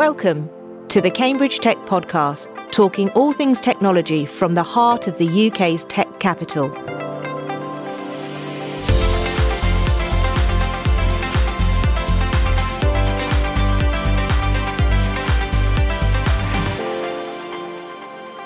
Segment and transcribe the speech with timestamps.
[0.00, 0.48] Welcome
[0.88, 5.84] to the Cambridge Tech Podcast, talking all things technology from the heart of the UK's
[5.84, 6.70] tech capital.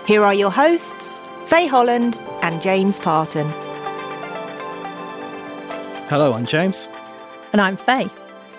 [0.06, 3.46] Here are your hosts, Faye Holland and James Parton.
[6.08, 6.88] Hello, I'm James.
[7.52, 8.10] And I'm Faye.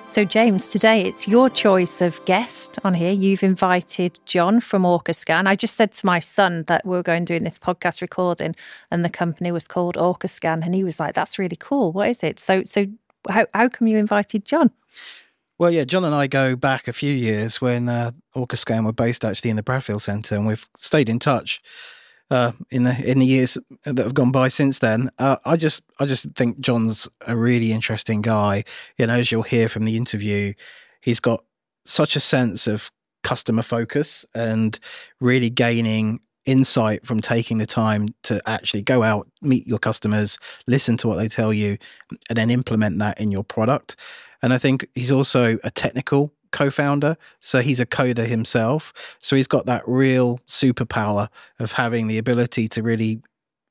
[0.08, 3.12] So, James, today it's your choice of guest on here.
[3.12, 5.46] You've invited John from Orcascan.
[5.46, 8.56] I just said to my son that we are going doing this podcast recording,
[8.92, 11.92] and the company was called Orcascan, and he was like, "That's really cool.
[11.92, 12.86] What is it?" So, so
[13.30, 14.72] how how come you invited John?
[15.58, 19.26] Well, yeah, John and I go back a few years when uh, Orcascan were based
[19.26, 21.62] actually in the Bradfield Centre, and we've stayed in touch
[22.30, 25.10] uh, in the in the years that have gone by since then.
[25.20, 28.64] Uh, I just I just think John's a really interesting guy.
[28.98, 30.54] You know, as you'll hear from the interview,
[31.02, 31.44] he's got
[31.86, 32.92] such a sense of
[33.24, 34.80] customer focus and
[35.20, 40.96] really gaining insight from taking the time to actually go out, meet your customers, listen
[40.98, 41.78] to what they tell you,
[42.30, 43.96] and then implement that in your product.
[44.42, 47.18] And I think he's also a technical co founder.
[47.42, 48.94] So he's a coder himself.
[49.20, 51.28] So he's got that real superpower
[51.60, 53.22] of having the ability to really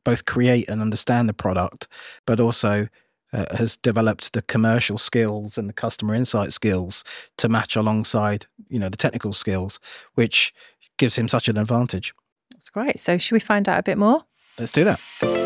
[0.05, 1.89] both create and understand the product,
[2.27, 2.89] but also
[3.33, 7.05] uh, has developed the commercial skills and the customer insight skills
[7.39, 9.81] to match alongside you know the technical skills
[10.15, 10.55] which
[10.99, 12.15] gives him such an advantage
[12.53, 14.23] that's great so should we find out a bit more
[14.57, 15.44] let's do that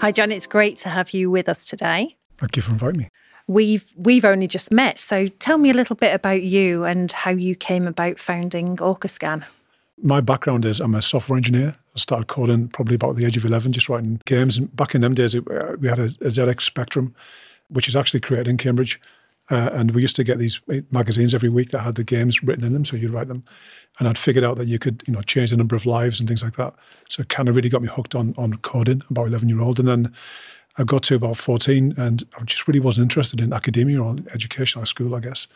[0.00, 0.30] Hi, John.
[0.30, 2.16] It's great to have you with us today.
[2.36, 3.08] Thank you for inviting me.
[3.46, 7.30] We've we've only just met, so tell me a little bit about you and how
[7.30, 9.44] you came about founding Orcascan.
[10.02, 11.76] My background is I'm a software engineer.
[11.94, 14.58] I started coding probably about the age of 11, just writing games.
[14.58, 17.14] And back in them days, it, uh, we had a, a ZX Spectrum,
[17.70, 19.00] which is actually created in Cambridge.
[19.48, 22.64] Uh, and we used to get these magazines every week that had the games written
[22.64, 23.44] in them, so you'd write them.
[23.98, 26.28] And I'd figured out that you could, you know, change the number of lives and
[26.28, 26.74] things like that.
[27.08, 29.78] So it kind of really got me hooked on on coding about 11 year old.
[29.78, 30.12] And then
[30.78, 34.82] I got to about 14 and I just really wasn't interested in academia or education
[34.82, 35.46] or school, I guess.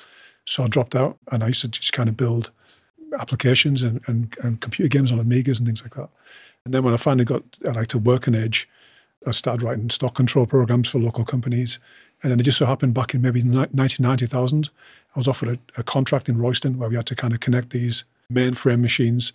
[0.46, 2.50] So I dropped out and I used to just kind of build
[3.18, 6.08] applications and, and, and computer games on Amigas and things like that.
[6.64, 8.68] And then when I finally got like to work working age,
[9.26, 11.78] I started writing stock control programs for local companies.
[12.22, 14.70] And then it just so happened back in maybe 1990,000,
[15.14, 17.70] I was offered a, a, contract in Royston where we had to kind of connect
[17.70, 19.32] these mainframe machines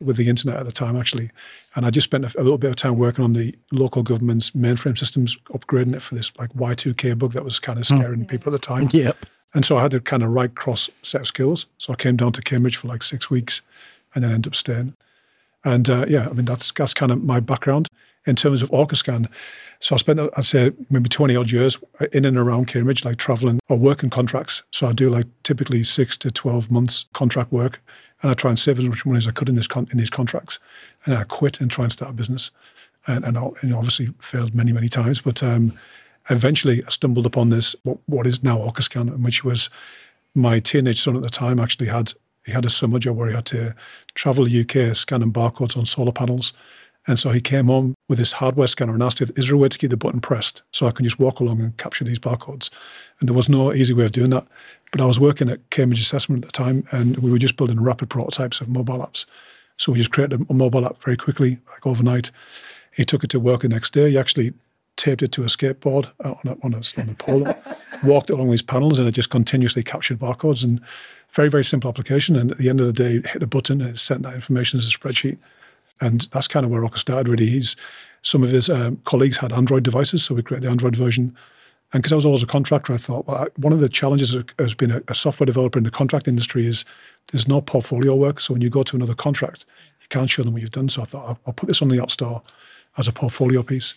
[0.00, 1.30] with the internet at the time, actually.
[1.74, 4.50] And I just spent a, a, little bit of time working on the local government's
[4.50, 7.98] mainframe systems, upgrading it for this like Y2K bug that was kind of hmm.
[7.98, 8.28] scaring mm.
[8.28, 8.88] people at the time.
[8.92, 9.16] Yep.
[9.54, 11.66] And so I had a kind of right cross set of skills.
[11.78, 13.62] So I came down to Cambridge for like six weeks
[14.14, 14.94] and then ended up staying.
[15.64, 17.88] And uh, yeah, I mean, that's, that's kind of my background
[18.26, 19.28] in terms of Orcascan.
[19.80, 21.78] So I spent, I'd say, maybe 20 odd years
[22.12, 24.62] in and around Cambridge, like traveling or working contracts.
[24.72, 27.80] So I do like typically six to 12 months contract work.
[28.20, 29.98] And I try and save as much money as I could in, this con- in
[29.98, 30.58] these contracts.
[31.04, 32.50] And I quit and try and start a business.
[33.06, 35.20] And, and, I, and obviously failed many, many times.
[35.20, 35.72] But um,
[36.28, 39.70] eventually I stumbled upon this, what, what is now Orcascan, which was
[40.34, 42.12] my teenage son at the time actually had
[42.44, 43.74] he had a summer job where he had to
[44.14, 46.52] travel the UK scanning barcodes on solar panels
[47.06, 49.58] and so he came home with this hardware scanner and asked if is there a
[49.58, 52.18] way to keep the button pressed so I can just walk along and capture these
[52.18, 52.70] barcodes.
[53.20, 54.46] And there was no easy way of doing that.
[54.90, 57.80] But I was working at Cambridge Assessment at the time and we were just building
[57.82, 59.26] rapid prototypes of mobile apps.
[59.76, 62.30] So we just created a mobile app very quickly, like overnight.
[62.92, 64.10] He took it to work the next day.
[64.10, 64.54] He actually
[64.96, 67.54] taped it to a skateboard uh, on a, on a, on a pole,
[68.02, 70.64] walked along these panels, and it just continuously captured barcodes.
[70.64, 70.80] And
[71.30, 72.34] very, very simple application.
[72.36, 74.78] And at the end of the day, hit a button and it sent that information
[74.78, 75.38] as a spreadsheet.
[76.00, 77.46] And that's kind of where Orca started, really.
[77.46, 77.76] He's
[78.22, 81.36] Some of his um, colleagues had Android devices, so we created the Android version.
[81.92, 84.36] And because I was always a contractor, I thought, well, I, one of the challenges
[84.58, 86.84] as being a, a, software developer in the contract industry is
[87.32, 88.40] there's no portfolio work.
[88.40, 89.64] So when you go to another contract,
[90.00, 90.90] you can't show them what you've done.
[90.90, 92.42] So I thought, I'll, I'll put this on the App Store
[92.98, 93.94] as a portfolio piece.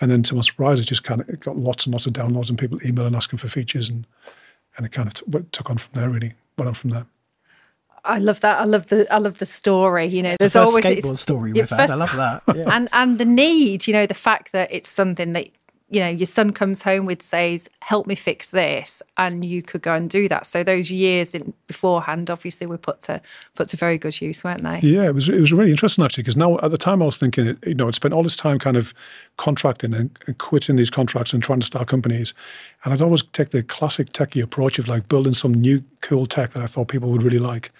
[0.00, 2.48] And then to my surprise, it just kind of got lots and lots of downloads
[2.48, 3.90] and people emailing asking for features.
[3.90, 4.06] And,
[4.76, 6.32] and it kind of t- took on from there, really.
[6.56, 7.06] Went on from there.
[8.08, 8.58] I love that.
[8.58, 10.06] I love the I love the story.
[10.06, 11.90] You know, there's always a skateboard story we've first, had.
[11.90, 12.42] I love that.
[12.56, 12.74] Yeah.
[12.74, 13.86] And and the need.
[13.86, 15.48] You know, the fact that it's something that
[15.90, 19.82] you know your son comes home with says help me fix this and you could
[19.82, 23.20] go and do that so those years in beforehand obviously were put to
[23.54, 26.22] put to very good use weren't they yeah it was it was really interesting actually
[26.22, 27.58] because now at the time i was thinking it.
[27.66, 28.92] you know i'd spent all this time kind of
[29.36, 32.34] contracting and, and quitting these contracts and trying to start companies
[32.84, 36.50] and i'd always take the classic techie approach of like building some new cool tech
[36.50, 37.70] that i thought people would really like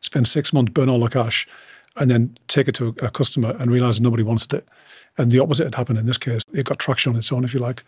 [0.00, 1.48] spend six months burn all the cash
[1.96, 4.68] and then take it to a, customer and realize nobody wanted it
[5.18, 6.42] and the opposite had happened in this case.
[6.52, 7.84] It got traction on its own, if you like.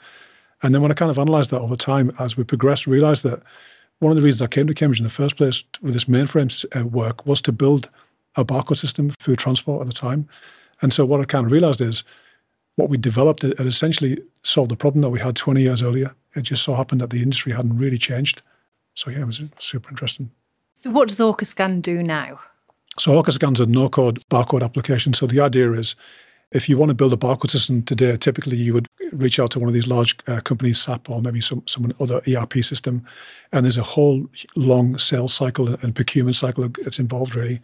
[0.62, 3.43] And then when I kind of analysed that over time as we progressed, realised that
[4.00, 6.64] one of the reasons I came to Cambridge in the first place with this mainframe
[6.75, 7.90] uh, work was to build
[8.37, 10.28] a barcode system for transport at the time.
[10.81, 12.05] And so what I kind of realised is
[12.76, 16.14] what we developed had essentially solved the problem that we had 20 years earlier.
[16.34, 18.43] It just so happened that the industry hadn't really changed.
[18.94, 20.31] So yeah, it was super interesting.
[20.75, 22.38] So what does OrcaScan do now?
[22.99, 25.12] So OrcaScan's a no-code barcode application.
[25.12, 25.94] So the idea is
[26.52, 29.58] if you want to build a barcode system today, typically you would reach out to
[29.58, 33.05] one of these large uh, companies, SAP or maybe some, some other ERP system,
[33.52, 34.26] and there's a whole
[34.56, 37.61] long sales cycle and procurement cycle that's involved really.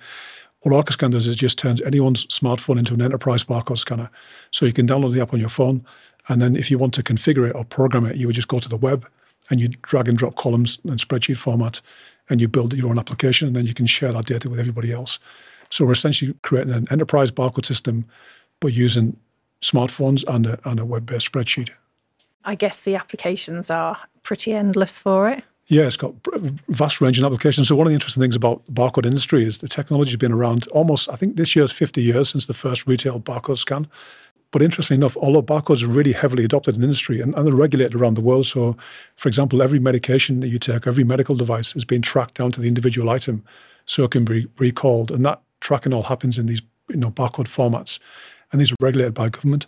[0.61, 4.11] What OrcaScan does is it just turns anyone's smartphone into an enterprise barcode scanner.
[4.51, 5.85] So you can download the app on your phone,
[6.29, 8.59] and then if you want to configure it or program it, you would just go
[8.59, 9.07] to the web
[9.51, 11.81] and you drag and drop columns in spreadsheet format,
[12.29, 14.93] and you build your own application, and then you can share that data with everybody
[14.93, 15.19] else.
[15.71, 18.07] So we're essentially creating an enterprise barcode system
[18.61, 19.17] but using
[19.61, 21.71] smartphones and a, and a web-based spreadsheet.
[22.45, 25.43] I guess the applications are pretty endless for it.
[25.67, 26.15] Yeah, it's got
[26.69, 27.69] vast range of applications.
[27.69, 30.67] So one of the interesting things about barcode industry is the technology has been around
[30.69, 33.87] almost, I think this year is 50 years since the first retail barcode scan.
[34.55, 38.01] But interestingly enough, although barcodes are really heavily adopted in industry and, and they're regulated
[38.01, 38.47] around the world.
[38.47, 38.77] So,
[39.17, 42.61] for example, every medication that you take, every medical device is being tracked down to
[42.61, 43.43] the individual item
[43.85, 45.11] so it can be recalled.
[45.11, 47.99] And that tracking all happens in these you know, barcode formats
[48.53, 49.67] and these are regulated by government.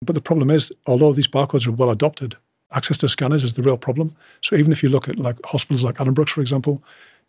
[0.00, 2.34] But the problem is, although these barcodes are well adopted,
[2.70, 4.16] access to scanners is the real problem.
[4.40, 6.82] So even if you look at like hospitals like Addenbrooke's, for example,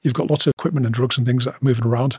[0.03, 2.17] you've got lots of equipment and drugs and things that are moving around,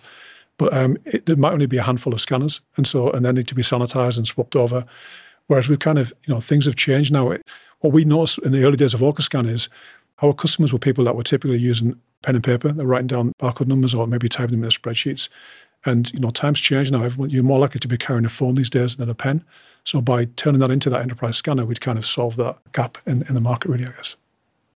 [0.57, 3.33] but um, it, there might only be a handful of scanners, and so and they
[3.33, 4.85] need to be sanitized and swapped over.
[5.47, 7.37] Whereas we've kind of, you know, things have changed now.
[7.81, 9.69] What we noticed in the early days of OrcaScan is
[10.23, 12.73] our customers were people that were typically using pen and paper.
[12.73, 15.29] They're writing down barcode numbers or maybe typing them in spreadsheets.
[15.85, 17.03] And you know, times change now.
[17.03, 19.45] Everyone, you're more likely to be carrying a phone these days than a pen.
[19.85, 23.23] So by turning that into that enterprise scanner, we'd kind of solve that gap in,
[23.29, 24.17] in the market, really, I guess.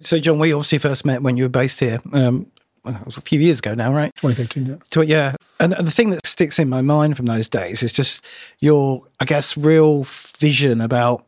[0.00, 2.00] So, John, we obviously first met when you were based here.
[2.12, 2.50] Um,
[2.86, 4.14] a few years ago now, right?
[4.16, 5.02] 2013, yeah.
[5.02, 5.34] Yeah.
[5.60, 8.26] And the thing that sticks in my mind from those days is just
[8.60, 11.26] your, I guess, real vision about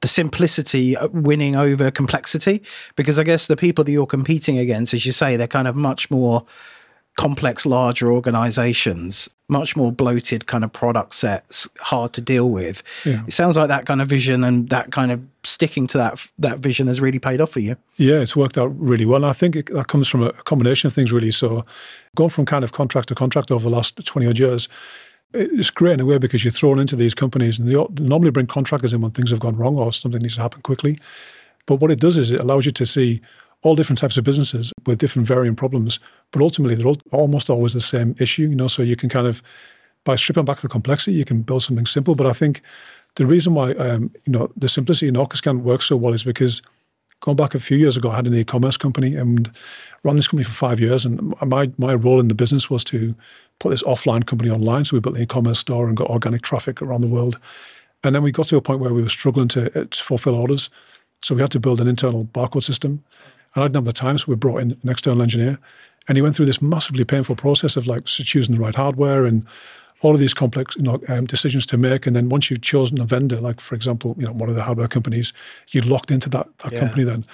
[0.00, 2.62] the simplicity uh, winning over complexity.
[2.96, 5.76] Because I guess the people that you're competing against, as you say, they're kind of
[5.76, 6.44] much more
[7.20, 12.82] complex, larger organizations, much more bloated kind of product sets, hard to deal with.
[13.04, 13.24] Yeah.
[13.26, 16.60] It sounds like that kind of vision and that kind of sticking to that that
[16.60, 17.76] vision has really paid off for you.
[17.98, 19.26] Yeah, it's worked out really well.
[19.26, 21.30] I think it, that comes from a combination of things, really.
[21.30, 21.66] So,
[22.16, 24.66] going from kind of contract to contract over the last 20 odd years,
[25.34, 28.46] it's great in a way because you're thrown into these companies and they normally bring
[28.46, 30.98] contractors in when things have gone wrong or something needs to happen quickly.
[31.66, 33.20] But what it does is it allows you to see
[33.62, 36.00] all different types of businesses with different varying problems,
[36.32, 38.42] but ultimately they're almost always the same issue.
[38.42, 39.42] You know, so you can kind of
[40.04, 42.14] by stripping back the complexity, you can build something simple.
[42.14, 42.62] But I think
[43.16, 46.62] the reason why um, you know the simplicity in OrcaScan works so well is because
[47.20, 49.50] going back a few years ago, I had an e-commerce company and
[50.02, 53.14] ran this company for five years, and my my role in the business was to
[53.58, 54.84] put this offline company online.
[54.84, 57.38] So we built an e-commerce store and got organic traffic around the world.
[58.02, 60.70] And then we got to a point where we were struggling to, to fulfill orders.
[61.20, 63.04] So we had to build an internal barcode system.
[63.54, 65.58] And I didn't have the time, so we brought in an external engineer.
[66.08, 69.46] And he went through this massively painful process of like choosing the right hardware and
[70.02, 72.06] all of these complex you know, um, decisions to make.
[72.06, 74.62] And then once you've chosen a vendor, like for example, you know, one of the
[74.62, 75.32] hardware companies,
[75.68, 76.80] you're locked into that, that yeah.
[76.80, 77.24] company then.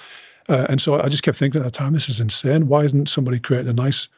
[0.48, 2.68] Uh, and so I just kept thinking at the time, this is insane.
[2.68, 4.08] Why isn't somebody creating a nice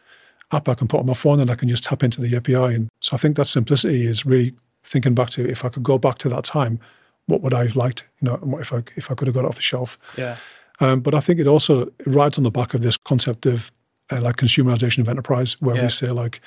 [0.53, 2.75] app I can put on my phone and I can just tap into the API?
[2.75, 5.99] And so I think that simplicity is really thinking back to if I could go
[5.99, 6.81] back to that time,
[7.27, 8.05] what would I have liked?
[8.21, 9.99] You know, if I if I could have got it off the shelf.
[10.17, 10.37] Yeah.
[10.81, 13.71] Um, but I think it also rides on the back of this concept of
[14.11, 15.83] uh, like consumerization of enterprise, where yeah.
[15.83, 16.41] we say like,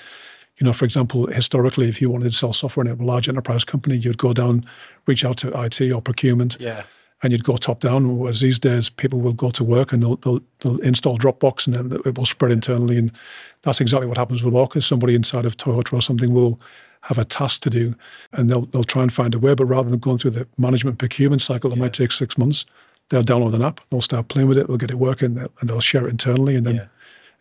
[0.57, 3.63] you know, for example, historically, if you wanted to sell software in a large enterprise
[3.63, 4.65] company, you'd go down,
[5.07, 6.83] reach out to IT or procurement, yeah.
[7.23, 8.19] and you'd go top down.
[8.19, 11.75] Whereas these days, people will go to work and they'll, they'll, they'll install Dropbox and
[11.75, 12.97] then it will spread internally.
[12.97, 13.17] And
[13.63, 14.81] that's exactly what happens with Orca.
[14.81, 16.59] Somebody inside of Toyota or something will
[17.01, 17.95] have a task to do,
[18.33, 19.55] and they'll they'll try and find a way.
[19.55, 21.81] But rather than going through the management procurement cycle, that yeah.
[21.81, 22.65] might take six months
[23.11, 25.81] they'll download an app, they'll start playing with it, they'll get it working, and they'll
[25.81, 26.85] share it internally, and then yeah.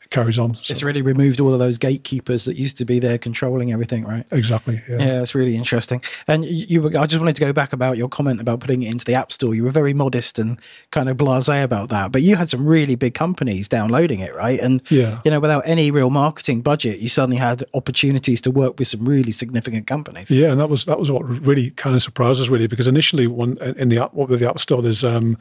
[0.09, 0.57] Carries on.
[0.57, 0.73] So.
[0.73, 4.27] It's really removed all of those gatekeepers that used to be there controlling everything, right?
[4.33, 4.83] Exactly.
[4.89, 6.03] Yeah, yeah it's really interesting.
[6.27, 8.91] And you, were, I just wanted to go back about your comment about putting it
[8.91, 9.55] into the App Store.
[9.55, 10.59] You were very modest and
[10.91, 14.59] kind of blasé about that, but you had some really big companies downloading it, right?
[14.59, 15.21] And yeah.
[15.25, 19.05] you know, without any real marketing budget, you suddenly had opportunities to work with some
[19.05, 20.31] really significant companies.
[20.31, 23.27] Yeah, and that was that was what really kind of surprised us, really, because initially,
[23.27, 25.37] when in the app, what with the App Store, there's um,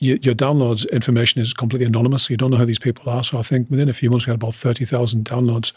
[0.00, 2.24] your, your, downloads information is completely anonymous.
[2.24, 3.22] So you don't know who these people are.
[3.22, 5.72] So I think within a few months we had about thirty thousand downloads,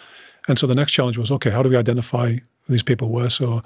[0.47, 3.29] and so the next challenge was okay, how do we identify who these people were?
[3.29, 3.61] So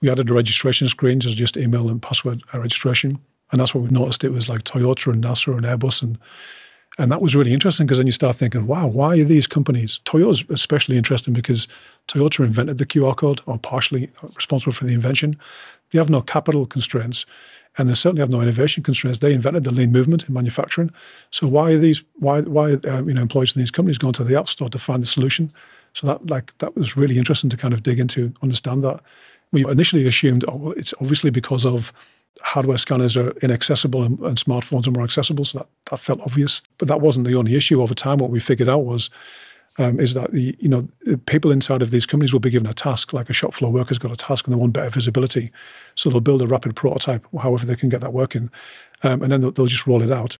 [0.00, 3.18] we added a registration screen, just just email and password registration,
[3.52, 4.24] And that's what we noticed.
[4.24, 6.18] It was like Toyota and NASA and Airbus and
[6.98, 10.00] and that was really interesting because then you start thinking, wow, why are these companies?
[10.04, 11.68] Toyota's especially interesting because
[12.08, 15.38] Toyota invented the QR code or partially responsible for the invention.
[15.90, 17.26] They have no capital constraints
[17.78, 19.20] and they certainly have no innovation constraints.
[19.20, 20.90] They invented the lean movement in manufacturing.
[21.30, 24.24] So why are these why why uh, you know employees in these companies going to
[24.24, 25.52] the app store to find the solution?
[25.92, 29.00] So that like that was really interesting to kind of dig into, understand that.
[29.52, 31.92] We initially assumed, oh, well, it's obviously because of
[32.40, 35.44] hardware scanners are inaccessible and, and, smartphones are more accessible.
[35.44, 36.62] So that, that felt obvious.
[36.78, 37.82] But that wasn't the only issue.
[37.82, 39.10] Over time, what we figured out was
[39.78, 40.88] um, is that the you know
[41.26, 43.98] people inside of these companies will be given a task, like a shop floor worker's
[43.98, 45.50] got a task and they want better visibility.
[45.94, 48.50] So they'll build a rapid prototype, however they can get that working,
[49.02, 50.36] um, and then they'll, they'll just roll it out.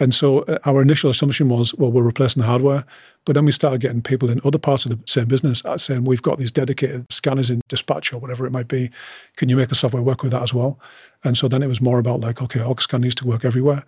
[0.00, 2.84] And so uh, our initial assumption was, well, we're replacing the hardware.
[3.24, 6.22] But then we started getting people in other parts of the same business saying, we've
[6.22, 8.90] got these dedicated scanners in dispatch or whatever it might be.
[9.36, 10.80] Can you make the software work with that as well?
[11.22, 13.84] And so then it was more about like, okay, OrcaScan needs to work everywhere.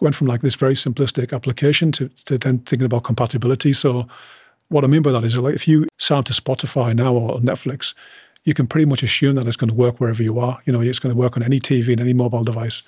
[0.00, 3.72] Went from like this very simplistic application to, to then thinking about compatibility.
[3.72, 4.08] So
[4.68, 7.94] what I mean by that is like if you sign to Spotify now or Netflix,
[8.44, 10.60] you can pretty much assume that it's going to work wherever you are.
[10.64, 12.82] You know, it's going to work on any TV and any mobile device.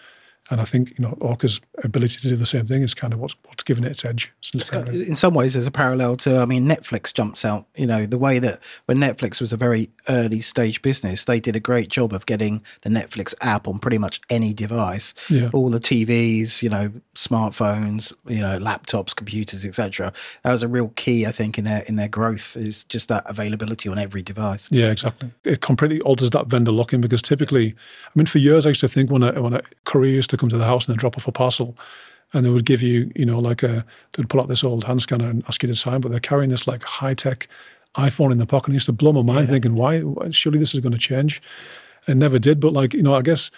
[0.50, 3.20] And I think you know Orca's ability to do the same thing is kind of
[3.20, 4.84] what's what's given it its edge since then.
[4.86, 5.06] Really.
[5.06, 7.66] In some ways, there's a parallel to I mean Netflix jumps out.
[7.76, 11.54] You know the way that when Netflix was a very early stage business, they did
[11.54, 15.14] a great job of getting the Netflix app on pretty much any device.
[15.30, 15.50] Yeah.
[15.52, 20.12] All the TVs, you know, smartphones, you know, laptops, computers, etc.
[20.42, 23.22] That was a real key, I think, in their in their growth is just that
[23.26, 24.70] availability on every device.
[24.72, 25.30] Yeah, exactly.
[25.44, 28.88] It completely alters that vendor lock-in because typically, I mean, for years I used to
[28.88, 31.28] think when a when a courier used to come to the house and drop off
[31.28, 31.76] a parcel.
[32.32, 35.02] And they would give you, you know, like a, they'd pull out this old hand
[35.02, 37.46] scanner and ask you to sign, but they're carrying this like high tech
[37.94, 38.68] iPhone in the pocket.
[38.68, 39.52] And it used to blow my mind yeah.
[39.52, 41.42] thinking, why, surely this is going to change.
[42.06, 42.58] And never did.
[42.58, 43.50] But like, you know, I guess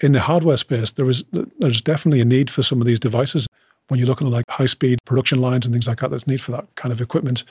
[0.00, 1.24] in the hardware space, there is,
[1.58, 3.46] there's definitely a need for some of these devices.
[3.88, 6.40] When you're looking at like high speed production lines and things like that, there's need
[6.40, 7.44] for that kind of equipment.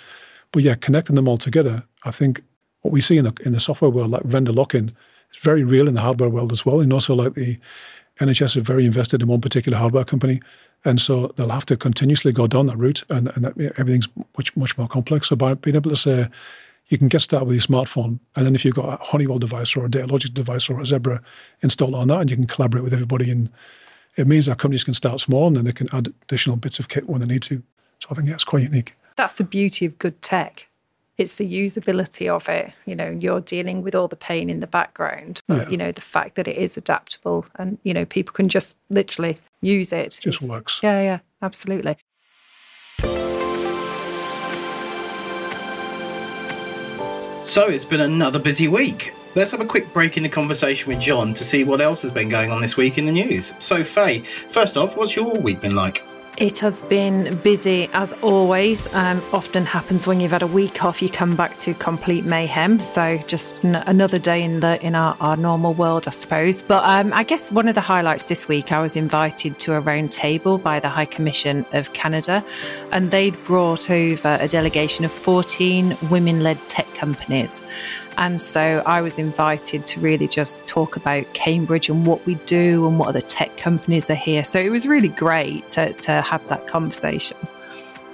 [0.52, 2.42] But yeah, connecting them all together, I think
[2.82, 4.90] what we see in the, in the software world, like vendor lock-in,
[5.32, 6.82] is very real in the hardware world as well.
[6.82, 7.58] And also like the
[8.20, 10.42] NHS are very invested in one particular hardware company.
[10.84, 14.08] And so they'll have to continuously go down that route, and, and that, everything's
[14.38, 15.30] much, much more complex.
[15.30, 16.28] So by being able to say,
[16.90, 19.76] you can get started with your smartphone, and then if you've got a Honeywell device
[19.76, 21.22] or a Datalogic device or a Zebra
[21.64, 23.50] installed on that, and you can collaborate with everybody, and
[24.16, 26.88] it means that companies can start small and then they can add additional bits of
[26.88, 27.64] kit when they need to.
[28.00, 28.94] So I think that's quite unique.
[29.18, 30.68] That's the beauty of good tech
[31.18, 32.74] it's the usability of it.
[32.86, 35.70] You know, you're dealing with all the pain in the background, oh, yeah.
[35.70, 39.38] you know, the fact that it is adaptable and you know, people can just literally
[39.62, 40.20] use it.
[40.22, 40.80] Just works.
[40.84, 41.98] Yeah, yeah, absolutely.
[47.44, 49.14] So it's been another busy week.
[49.36, 52.12] Let's have a quick break in the conversation with John to see what else has
[52.12, 53.54] been going on this week in the news.
[53.60, 56.04] So, Faye, first off, what's your week been like?
[56.38, 58.94] It has been busy as always.
[58.94, 62.82] Um, often happens when you've had a week off, you come back to complete mayhem.
[62.82, 66.62] So just n- another day in the in our, our normal world, I suppose.
[66.62, 69.80] But um, I guess one of the highlights this week, I was invited to a
[69.80, 72.44] round table by the High Commission of Canada,
[72.92, 77.62] and they'd brought over a delegation of 14 women-led tech companies.
[78.18, 82.88] And so I was invited to really just talk about Cambridge and what we do
[82.88, 84.44] and what other tech companies are here.
[84.44, 87.38] So it was really great to, to have that conversation.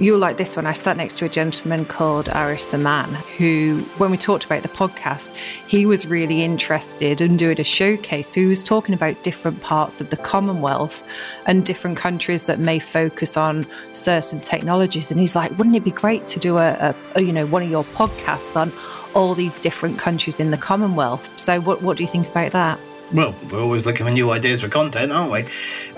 [0.02, 0.66] You'll like this one.
[0.66, 4.70] I sat next to a gentleman called Arif Saman, who, when we talked about the
[4.70, 5.36] podcast,
[5.68, 8.30] he was really interested in doing a showcase.
[8.30, 11.04] So he was talking about different parts of the Commonwealth
[11.46, 15.12] and different countries that may focus on certain technologies.
[15.12, 17.62] And he's like, wouldn't it be great to do a, a, a you know, one
[17.62, 18.72] of your podcasts on
[19.14, 21.30] all these different countries in the Commonwealth.
[21.40, 22.80] So, what, what do you think about that?
[23.14, 25.46] Well, we're always looking for new ideas for content, aren't we?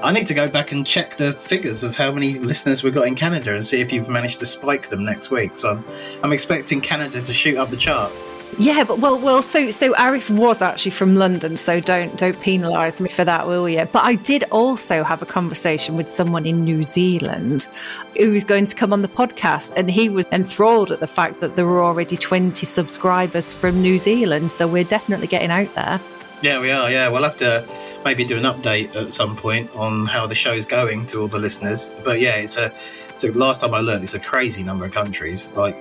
[0.01, 3.05] I need to go back and check the figures of how many listeners we've got
[3.05, 5.55] in Canada and see if you've managed to spike them next week.
[5.55, 5.85] So I'm,
[6.23, 8.25] I'm expecting Canada to shoot up the charts.
[8.57, 13.01] Yeah, but well, well, so so Arif was actually from London, so don't don't penalise
[13.01, 13.85] me for that, will you?
[13.91, 17.67] But I did also have a conversation with someone in New Zealand
[18.15, 21.41] who was going to come on the podcast, and he was enthralled at the fact
[21.41, 24.51] that there were already twenty subscribers from New Zealand.
[24.51, 25.99] So we're definitely getting out there.
[26.43, 26.91] Yeah, we are.
[26.91, 27.65] Yeah, we'll have to
[28.03, 31.39] maybe do an update at some point on how the show's going to all the
[31.39, 31.93] listeners.
[32.03, 32.73] But yeah, it's a
[33.15, 35.53] so last time I learned, it's a crazy number of countries.
[35.53, 35.77] Like,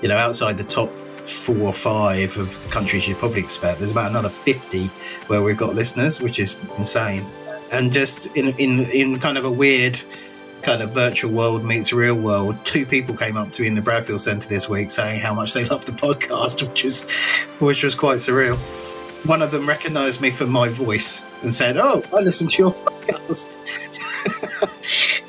[0.00, 3.80] you know, outside the top four or five of countries you'd probably expect.
[3.80, 4.86] There's about another 50
[5.26, 7.26] where we've got listeners, which is insane.
[7.70, 10.00] And just in, in, in kind of a weird
[10.62, 13.82] kind of virtual world meets real world, two people came up to me in the
[13.82, 17.10] Bradfield Centre this week saying how much they love the podcast, which was
[17.58, 18.96] which was quite surreal.
[19.24, 22.72] One of them recognised me from my voice and said, "Oh, I listen to your
[22.72, 23.58] podcast."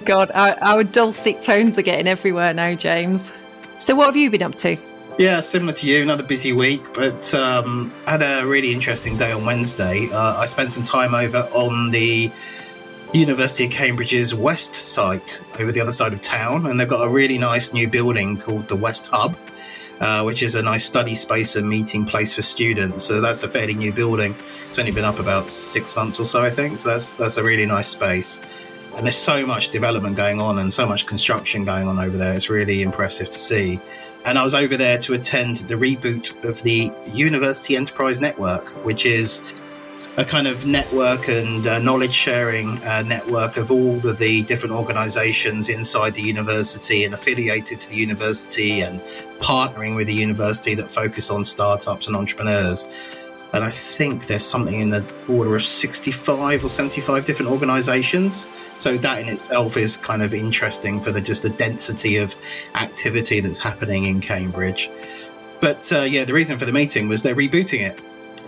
[0.06, 3.32] God, our, our dulcet tones are getting everywhere now, James.
[3.78, 4.78] So, what have you been up to?
[5.18, 9.46] Yeah, similar to you, another busy week, but um, had a really interesting day on
[9.46, 10.10] Wednesday.
[10.12, 12.32] Uh, I spent some time over on the
[13.14, 17.10] University of Cambridge's West site, over the other side of town, and they've got a
[17.10, 19.36] really nice new building called the West Hub,
[20.02, 23.04] uh, which is a nice study space and meeting place for students.
[23.04, 24.36] So that's a fairly new building.
[24.68, 26.80] It's only been up about six months or so, I think.
[26.80, 28.42] So that's that's a really nice space.
[28.96, 32.34] And there's so much development going on and so much construction going on over there.
[32.34, 33.80] It's really impressive to see.
[34.26, 39.06] And I was over there to attend the reboot of the University Enterprise Network, which
[39.06, 39.44] is
[40.18, 44.76] a kind of network and uh, knowledge sharing uh, network of all of the different
[44.76, 49.00] organizations inside the university and affiliated to the university and
[49.40, 52.90] partnering with the university that focus on startups and entrepreneurs.
[53.54, 58.48] And I think there's something in the order of 65 or 75 different organizations.
[58.80, 62.36] So that in itself is kind of interesting for the just the density of
[62.76, 64.90] activity that's happening in Cambridge.
[65.62, 68.02] But uh, yeah, the reason for the meeting was they're rebooting it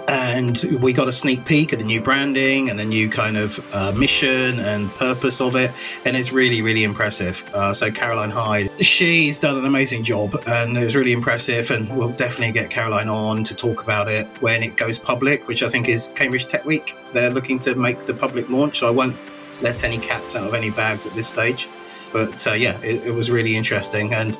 [0.07, 3.73] and we got a sneak peek at the new branding and the new kind of
[3.73, 5.71] uh, mission and purpose of it.
[6.05, 7.49] And it's really really impressive.
[7.53, 11.71] Uh, so caroline hyde she's done an amazing job and it was really impressive.
[11.71, 15.63] And we'll definitely get caroline on to talk about it when it goes public which
[15.63, 16.95] i think is cambridge tech week.
[17.13, 18.79] They're looking to make the public launch.
[18.79, 19.15] So i won't
[19.61, 21.69] let any cats out of any bags at this stage.
[22.11, 24.13] But uh, yeah it, it was really interesting.
[24.13, 24.37] And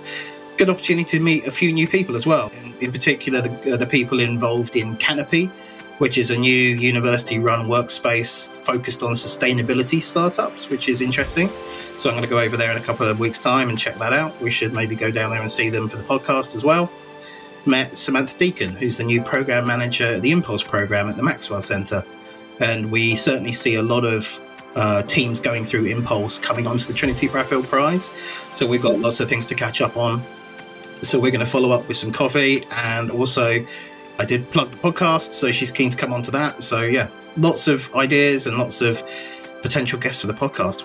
[0.57, 2.51] good opportunity to meet a few new people as well.
[2.61, 5.47] In, in particular, the, uh, the, people involved in Canopy,
[5.97, 11.47] which is a new university run workspace focused on sustainability startups, which is interesting.
[11.97, 13.97] So I'm going to go over there in a couple of weeks' time and check
[13.99, 14.39] that out.
[14.41, 16.91] We should maybe go down there and see them for the podcast as well.
[17.65, 21.61] Met Samantha Deacon, who's the new program manager at the Impulse program at the Maxwell
[21.61, 22.03] Centre.
[22.59, 24.41] And we certainly see a lot of
[24.75, 28.11] uh, teams going through Impulse coming onto the Trinity Bradfield Prize.
[28.53, 30.21] So we've got lots of things to catch up on.
[31.03, 33.65] So we're going to follow up with some coffee and also
[34.19, 36.63] I did plug the podcast, so she's keen to come onto that.
[36.63, 39.03] So yeah, lots of ideas and lots of
[39.61, 40.83] potential guests for the podcast.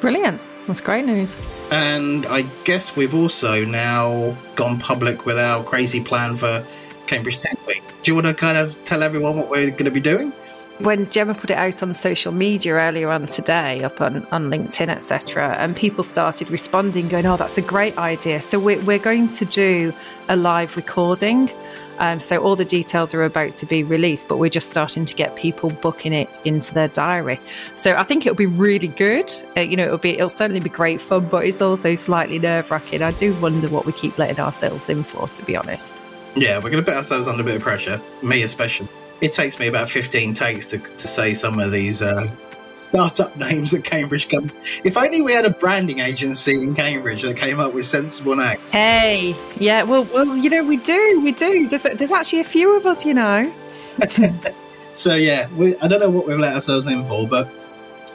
[0.00, 0.40] Brilliant.
[0.66, 1.36] That's great news.
[1.70, 6.64] And I guess we've also now gone public with our crazy plan for
[7.06, 7.82] Cambridge Tech Week.
[8.02, 10.32] Do you want to kind of tell everyone what we're going to be doing?
[10.78, 14.88] When Gemma put it out on social media earlier on today, up on, on LinkedIn,
[14.88, 19.28] etc., and people started responding, going, "Oh, that's a great idea." So we're we're going
[19.30, 19.92] to do
[20.28, 21.50] a live recording.
[21.98, 25.14] Um, so all the details are about to be released, but we're just starting to
[25.14, 27.38] get people booking it into their diary.
[27.76, 29.32] So I think it'll be really good.
[29.56, 32.68] Uh, you know, it'll be it'll certainly be great fun, but it's also slightly nerve
[32.70, 33.02] wracking.
[33.02, 36.00] I do wonder what we keep letting ourselves in for, to be honest.
[36.34, 38.88] Yeah, we're going to put ourselves under a bit of pressure, me especially
[39.20, 42.28] it takes me about 15 takes to, to say some of these uh,
[42.76, 44.50] startup names that Cambridge come.
[44.84, 48.60] If only we had a branding agency in Cambridge that came up with sensible names.
[48.70, 51.68] Hey, yeah, well, well, you know, we do, we do.
[51.68, 53.52] There's, there's actually a few of us, you know.
[54.92, 57.48] so yeah, we, I don't know what we've let ourselves in for, but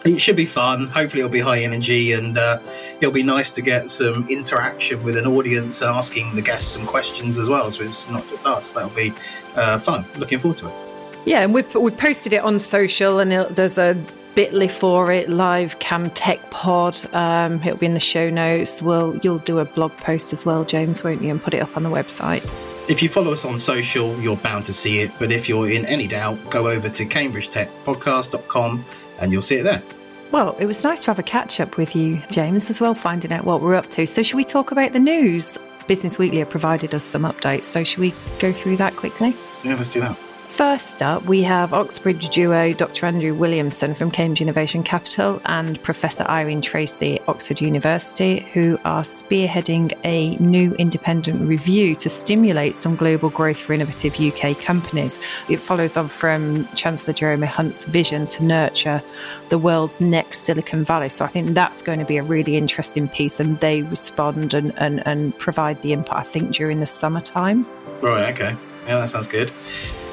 [0.05, 0.87] it should be fun.
[0.87, 2.59] Hopefully, it'll be high energy, and uh,
[3.01, 6.85] it'll be nice to get some interaction with an audience and asking the guests some
[6.85, 7.69] questions as well.
[7.71, 8.71] So it's not just us.
[8.71, 9.13] That'll be
[9.55, 10.05] uh, fun.
[10.17, 10.88] Looking forward to it.
[11.25, 14.01] Yeah, and we've, we posted it on social, and it, there's a
[14.35, 16.97] bit.ly for it, live cam tech pod.
[17.13, 18.81] Um, it'll be in the show notes.
[18.81, 21.75] We'll, you'll do a blog post as well, James, won't you, and put it up
[21.75, 22.43] on the website.
[22.89, 25.11] If you follow us on social, you're bound to see it.
[25.19, 28.85] But if you're in any doubt, go over to cambridgetechpodcast.com
[29.19, 29.83] and you'll see it there.
[30.31, 33.33] Well, it was nice to have a catch up with you, James, as well, finding
[33.33, 34.05] out what we're up to.
[34.05, 35.57] So, should we talk about the news?
[35.87, 37.63] Business Weekly have provided us some updates.
[37.63, 39.35] So, should we go through that quickly?
[39.63, 40.17] Yeah, let's do that.
[40.59, 43.05] First up, we have Oxbridge duo Dr.
[43.05, 49.97] Andrew Williamson from Cambridge Innovation Capital and Professor Irene Tracey, Oxford University, who are spearheading
[50.03, 55.17] a new independent review to stimulate some global growth for innovative UK companies.
[55.47, 59.01] It follows on from Chancellor Jeremy Hunt's vision to nurture
[59.47, 61.07] the world's next Silicon Valley.
[61.07, 64.77] So I think that's going to be a really interesting piece, and they respond and,
[64.77, 67.65] and, and provide the input, I think, during the summertime.
[68.01, 68.57] Right, okay.
[68.87, 69.53] Yeah, that sounds good.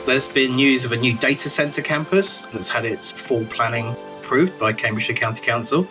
[0.06, 3.88] There's been news of a new data centre campus that's had its full planning
[4.20, 5.84] approved by Cambridgeshire County Council,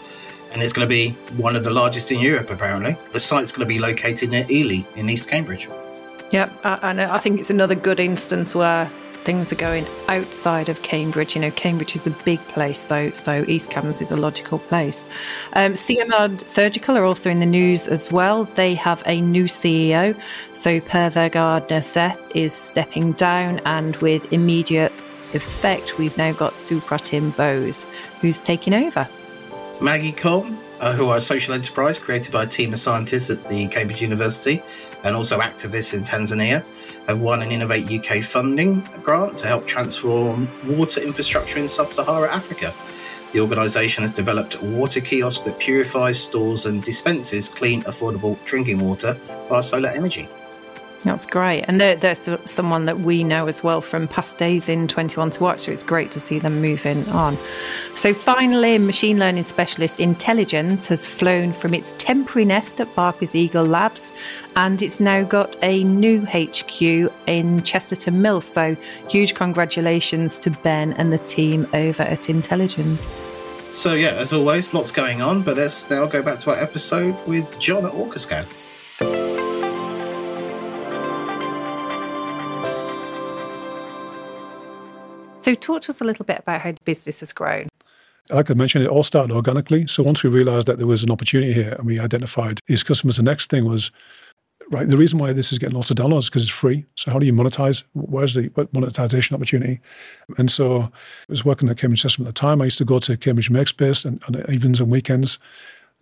[0.53, 2.95] and it's going to be one of the largest in Europe, apparently.
[3.11, 5.67] The site's going to be located near Ely in East Cambridge.
[6.31, 8.89] Yep, uh, and I think it's another good instance where
[9.25, 11.35] things are going outside of Cambridge.
[11.35, 15.07] You know, Cambridge is a big place, so so East Cambridge is a logical place.
[15.53, 18.45] Um, CMR Surgical are also in the news as well.
[18.55, 20.15] They have a new CEO.
[20.53, 24.93] So Per Vegard Nerseth is stepping down, and with immediate
[25.33, 27.85] effect, we've now got Supratim Bose,
[28.21, 29.07] who's taking over.
[29.79, 33.67] MajiCom, uh, who are a social enterprise created by a team of scientists at the
[33.67, 34.61] Cambridge University
[35.03, 36.63] and also activists in Tanzania,
[37.13, 42.73] won an Innovate UK funding grant to help transform water infrastructure in sub Saharan Africa.
[43.33, 48.79] The organisation has developed a water kiosk that purifies, stores, and dispenses clean, affordable drinking
[48.79, 49.13] water
[49.49, 50.27] via solar energy.
[51.05, 51.61] That's great.
[51.67, 55.43] And they're, they're someone that we know as well from past days in 21 to
[55.43, 55.61] Watch.
[55.61, 57.35] So it's great to see them moving on.
[57.93, 63.65] So finally, machine learning specialist Intellegens has flown from its temporary nest at Barclays Eagle
[63.65, 64.13] Labs
[64.55, 66.81] and it's now got a new HQ
[67.27, 68.41] in Chesterton Mill.
[68.41, 68.75] So
[69.07, 72.99] huge congratulations to Ben and the team over at Intellegens.
[73.71, 77.15] So yeah, as always, lots going on, but let's now go back to our episode
[77.27, 78.45] with John at Orcascan.
[85.45, 87.67] So, talk to us a little bit about how the business has grown.
[88.31, 89.85] Like I mentioned, it all started organically.
[89.85, 93.17] So once we realized that there was an opportunity here and we identified these customers,
[93.17, 93.91] the next thing was,
[94.71, 96.83] right, the reason why this is getting lots of downloads is because it's free.
[96.95, 97.83] So how do you monetize?
[97.93, 99.81] Where's the monetization opportunity?
[100.39, 100.89] And so I
[101.29, 102.59] was working at Cambridge System at the time.
[102.59, 105.37] I used to go to Cambridge Makespace and, on evenings and weekends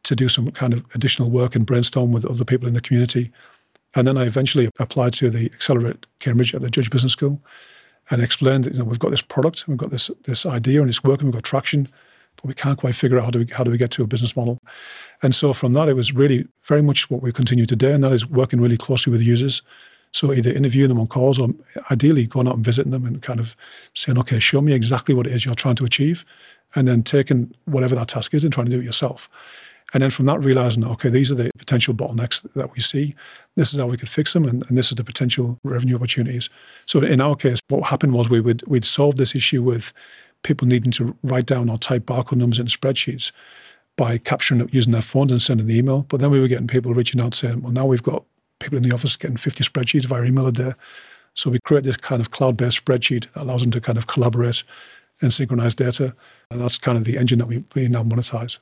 [0.03, 3.29] to do some kind of additional work and brainstorm with other people in the community.
[3.93, 7.41] And then I eventually applied to the Accelerate Cambridge at the Judge Business School
[8.09, 10.89] and explained that you know we've got this product, we've got this this idea, and
[10.89, 11.87] it's working, we've got traction,
[12.35, 14.07] but we can't quite figure out how do we how do we get to a
[14.07, 14.59] business model.
[15.21, 18.03] And so from that, it was really very much what we continue to do, and
[18.03, 19.61] that is working really closely with users.
[20.11, 21.49] So either interviewing them on calls, or
[21.89, 23.55] ideally going out and visiting them and kind of
[23.95, 26.23] saying, okay, show me exactly what it is you're trying to achieve,
[26.75, 29.29] and then taking whatever that task is and trying to do it yourself.
[29.93, 33.15] And then from that, realizing, okay, these are the potential bottlenecks that we see.
[33.55, 36.49] This is how we could fix them, and, and this is the potential revenue opportunities.
[36.87, 39.93] So in our case, what happened was we would we'd solve this issue with
[40.41, 43.31] people needing to write down or type barcode numbers in spreadsheets
[43.95, 46.05] by capturing it using their phones and sending the email.
[46.09, 48.23] But then we were getting people reaching out saying, well, now we've got
[48.59, 50.73] people in the office getting 50 spreadsheets via email a day.
[51.35, 54.63] So we create this kind of cloud-based spreadsheet that allows them to kind of collaborate
[55.21, 56.15] and synchronize data.
[56.49, 58.59] And that's kind of the engine that we, we now monetize.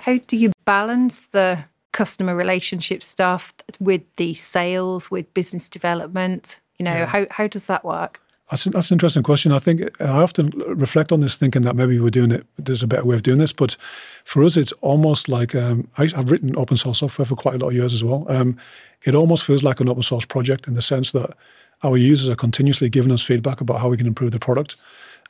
[0.00, 6.60] How do you balance the customer relationship stuff with the sales, with business development?
[6.78, 7.06] You know, yeah.
[7.06, 8.20] how, how does that work?
[8.50, 9.52] That's, that's an interesting question.
[9.52, 12.86] I think I often reflect on this thinking that maybe we're doing it, there's a
[12.86, 13.52] better way of doing this.
[13.52, 13.76] But
[14.24, 17.58] for us, it's almost like um, I, have written open source software for quite a
[17.58, 18.26] lot of years as well.
[18.28, 18.56] Um,
[19.04, 21.36] it almost feels like an open source project in the sense that
[21.82, 24.76] our users are continuously giving us feedback about how we can improve the product.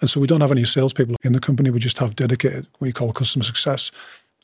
[0.01, 1.71] And so we don't have any salespeople in the company.
[1.71, 3.91] We just have dedicated, what we call customer success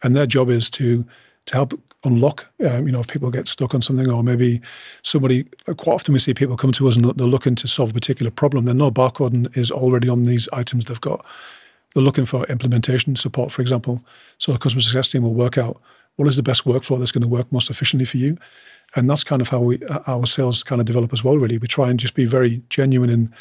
[0.07, 1.05] and their job is to
[1.47, 2.47] to help unlock.
[2.65, 4.61] Um, you know, if people get stuck on something, or maybe
[5.03, 5.45] somebody.
[5.65, 8.31] Quite often, we see people come to us and they're looking to solve a particular
[8.31, 8.65] problem.
[8.65, 11.25] They know barcoding is already on these items they've got.
[11.95, 14.01] They're looking for implementation support, for example.
[14.39, 15.81] So a customer success team will work out
[16.17, 18.39] what is the best workflow that's going to work most efficiently for you.
[18.95, 21.37] And that's kind of how we our sales kind of develop as well.
[21.37, 23.35] Really, we try and just be very genuine in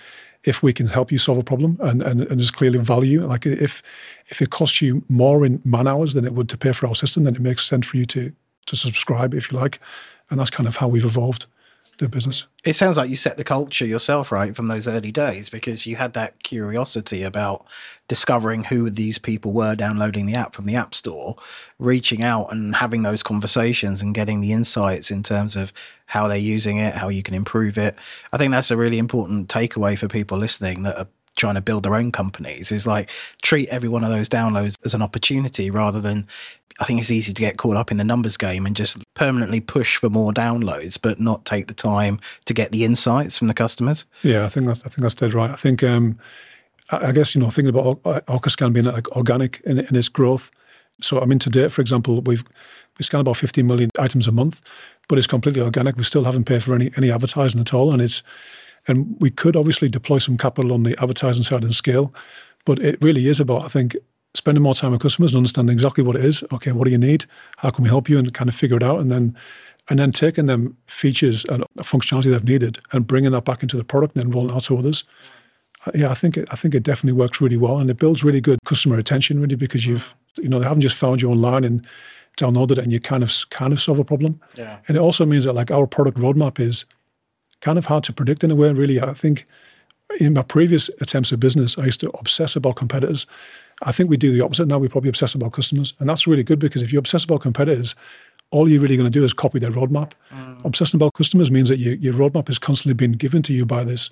[0.45, 3.25] if we can help you solve a problem and, and, and there's clearly value.
[3.25, 3.81] Like if
[4.27, 6.95] if it costs you more in man hours than it would to pay for our
[6.95, 8.31] system, then it makes sense for you to
[8.67, 9.79] to subscribe if you like.
[10.29, 11.47] And that's kind of how we've evolved
[11.97, 12.45] the business.
[12.63, 15.95] It sounds like you set the culture yourself, right, from those early days, because you
[15.95, 17.65] had that curiosity about
[18.07, 21.35] discovering who these people were downloading the app from the App Store,
[21.79, 25.71] reaching out and having those conversations and getting the insights in terms of
[26.07, 27.95] how they're using it, how you can improve it.
[28.33, 31.83] I think that's a really important takeaway for people listening that are trying to build
[31.83, 33.09] their own companies is like
[33.41, 36.27] treat every one of those downloads as an opportunity rather than
[36.79, 39.61] I think it's easy to get caught up in the numbers game and just permanently
[39.61, 43.53] push for more downloads, but not take the time to get the insights from the
[43.53, 44.05] customers.
[44.23, 45.49] Yeah, I think that's I think that's dead right.
[45.49, 46.19] I think um,
[46.89, 50.51] I guess you know thinking about Orcascan being like organic in, in its growth.
[51.01, 52.43] So I mean, to date, for example, we've
[52.97, 54.61] we scan about 15 million items a month,
[55.07, 55.97] but it's completely organic.
[55.97, 58.23] We still haven't paid for any any advertising at all, and it's
[58.87, 62.13] and we could obviously deploy some capital on the advertising side and scale,
[62.65, 63.95] but it really is about I think
[64.33, 66.43] spending more time with customers and understanding exactly what it is.
[66.51, 67.25] Okay, what do you need?
[67.57, 68.17] How can we help you?
[68.17, 68.99] And kind of figure it out.
[68.99, 69.35] And then
[69.89, 73.83] and then taking them features and functionality they've needed and bringing that back into the
[73.83, 75.03] product and then rolling out to others.
[75.85, 78.23] Uh, yeah, I think it, I think it definitely works really well, and it builds
[78.23, 81.63] really good customer retention, really, because you've you know they haven't just found you online
[81.63, 81.85] and
[82.37, 84.41] downloaded it and you kind of kind of solve a problem.
[84.57, 84.77] Yeah.
[84.87, 86.85] And it also means that like our product roadmap is
[87.61, 88.71] kind of hard to predict in a way.
[88.73, 89.45] Really, I think
[90.19, 93.25] in my previous attempts at business, I used to obsess about competitors
[93.83, 94.77] I think we do the opposite now.
[94.77, 95.93] We probably obsess about customers.
[95.99, 97.95] And that's really good because if you obsess about competitors,
[98.51, 100.11] all you're really going to do is copy their roadmap.
[100.31, 100.63] Mm.
[100.63, 103.83] Obsessing about customers means that you, your roadmap is constantly being given to you by
[103.83, 104.11] this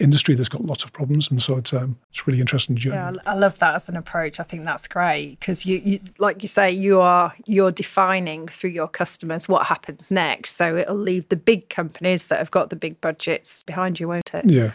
[0.00, 2.96] industry that's got lots of problems, and so it's um, it's really interesting journey.
[2.96, 4.40] Yeah, I love that as an approach.
[4.40, 8.70] I think that's great because you, you, like you say, you are you're defining through
[8.70, 10.56] your customers what happens next.
[10.56, 14.32] So it'll leave the big companies that have got the big budgets behind you, won't
[14.34, 14.48] it?
[14.48, 14.72] Yeah.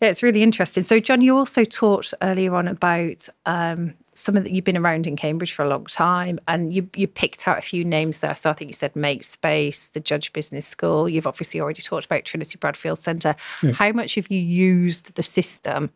[0.00, 0.82] Yeah, it's really interesting.
[0.82, 5.06] So, John, you also talked earlier on about um, some of that you've been around
[5.06, 8.34] in Cambridge for a long time, and you you picked out a few names there.
[8.34, 11.08] So, I think you said MakeSpace, the Judge Business School.
[11.08, 13.34] You've obviously already talked about Trinity Bradfield Centre.
[13.62, 13.72] Yeah.
[13.72, 15.90] How much have you used the system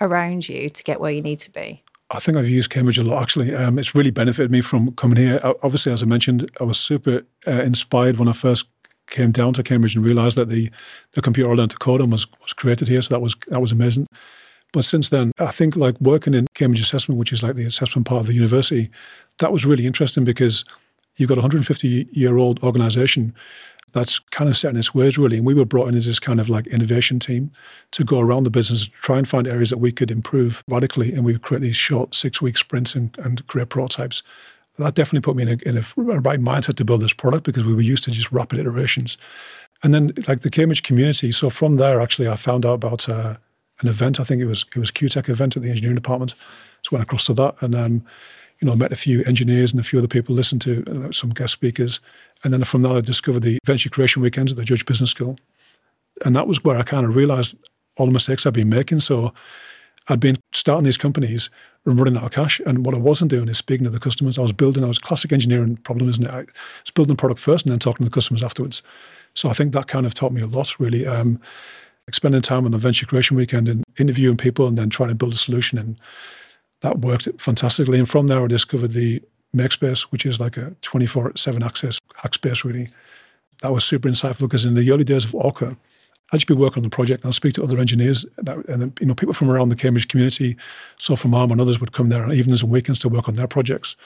[0.00, 1.82] around you to get where you need to be?
[2.10, 3.22] I think I've used Cambridge a lot.
[3.22, 5.40] Actually, um, it's really benefited me from coming here.
[5.62, 8.66] Obviously, as I mentioned, I was super uh, inspired when I first
[9.08, 10.70] came down to Cambridge and realised that the
[11.12, 13.02] the computer I learned to code on was was created here.
[13.02, 14.06] So that was that was amazing.
[14.72, 18.06] But since then, I think like working in Cambridge Assessment, which is like the assessment
[18.06, 18.90] part of the university,
[19.38, 20.64] that was really interesting because
[21.16, 23.34] you've got a 150 year old organisation
[23.92, 25.38] that's kind of set in its ways really.
[25.38, 27.50] And we were brought in as this kind of like innovation team
[27.92, 31.14] to go around the business, try and find areas that we could improve radically.
[31.14, 34.22] And we would create these short six week sprints and, and create prototypes
[34.78, 37.64] that definitely put me in a, in a right mindset to build this product because
[37.64, 39.18] we were used to just rapid iterations.
[39.82, 41.32] And then like the Cambridge community.
[41.32, 43.36] So from there, actually, I found out about uh,
[43.80, 44.20] an event.
[44.20, 46.34] I think it was it was CUTEC event at the engineering department.
[46.82, 48.04] So went across to that and um,
[48.60, 50.34] you know met a few engineers and a few other people.
[50.34, 52.00] Listened to uh, some guest speakers,
[52.44, 55.38] and then from that I discovered the venture creation weekends at the Judge Business School,
[56.24, 57.56] and that was where I kind of realised
[57.96, 59.00] all the mistakes I'd been making.
[59.00, 59.32] So
[60.08, 61.50] I'd been starting these companies
[61.84, 62.60] and running out of cash.
[62.64, 64.38] And what I wasn't doing is speaking to the customers.
[64.38, 66.30] I was building, I was classic engineering problem, isn't it?
[66.30, 68.82] I was building the product first and then talking to the customers afterwards.
[69.34, 71.06] So I think that kind of taught me a lot, really.
[71.06, 71.40] Um,
[72.08, 75.14] like spending time on the venture creation weekend and interviewing people and then trying to
[75.14, 75.76] build a solution.
[75.78, 76.00] And
[76.80, 77.98] that worked fantastically.
[77.98, 79.22] And from there, I discovered the
[79.54, 82.88] MakeSpace, which is like a 24 7 access hack space, really.
[83.60, 85.76] That was super insightful because in the early days of Orca,
[86.32, 88.98] I'd just be working on the project and I'd speak to other engineers that, and
[89.00, 90.56] you know, people from around the Cambridge community,
[90.96, 93.34] so from Arm and others would come there on evenings and weekends to work on
[93.34, 93.96] their projects.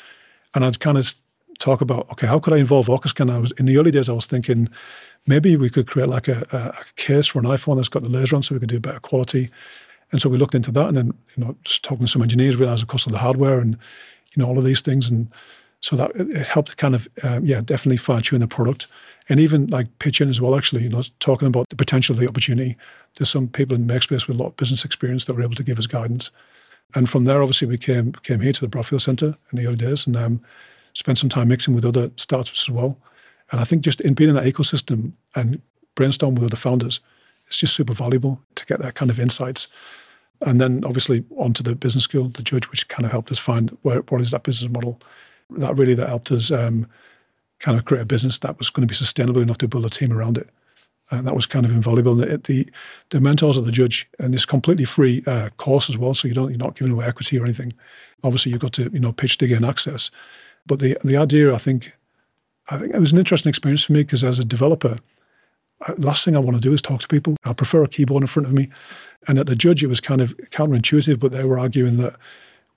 [0.54, 1.14] And I'd kind of
[1.62, 3.30] talk about, okay, how could I involve Orcascan?
[3.30, 4.68] I was in the early days, I was thinking
[5.26, 8.34] maybe we could create like a, a, case for an iPhone that's got the laser
[8.34, 9.48] on so we could do better quality.
[10.10, 12.56] And so we looked into that and then, you know, just talking to some engineers,
[12.56, 13.78] realized the cost of the hardware and,
[14.34, 15.08] you know, all of these things.
[15.08, 15.28] And
[15.80, 18.88] so that it helped kind of, um, yeah, definitely fine tune the product
[19.28, 20.56] and even like pitching as well.
[20.56, 22.76] Actually, you know, talking about the potential of the opportunity.
[23.16, 25.64] There's some people in MakeSpace with a lot of business experience that were able to
[25.64, 26.30] give us guidance.
[26.94, 29.76] And from there, obviously, we came came here to the Bradfield Centre in the early
[29.76, 30.42] days and um,
[30.94, 32.98] spent some time mixing with other startups as well.
[33.50, 35.60] And I think just in being in that ecosystem and
[35.94, 37.00] brainstorm with other founders,
[37.46, 39.68] it's just super valuable to get that kind of insights.
[40.40, 43.76] And then obviously onto the business school, the judge, which kind of helped us find
[43.82, 45.00] where, what is that business model.
[45.50, 46.86] That really that helped us um,
[47.58, 49.90] kind of create a business that was going to be sustainable enough to build a
[49.90, 50.48] team around it.
[51.10, 52.14] And that was kind of invaluable.
[52.14, 52.66] The, the,
[53.10, 56.32] the mentors of the judge, and it's completely free uh, course as well, so you
[56.32, 57.74] don't you're not giving away equity or anything.
[58.24, 60.10] Obviously, you've got to you know pitch to gain access.
[60.66, 61.92] But the the idea, I think,
[62.68, 64.98] I think it was an interesting experience for me because as a developer,
[65.98, 67.36] last thing I want to do is talk to people.
[67.44, 68.68] I prefer a keyboard in front of me.
[69.28, 72.16] And at the judge, it was kind of counterintuitive, but they were arguing that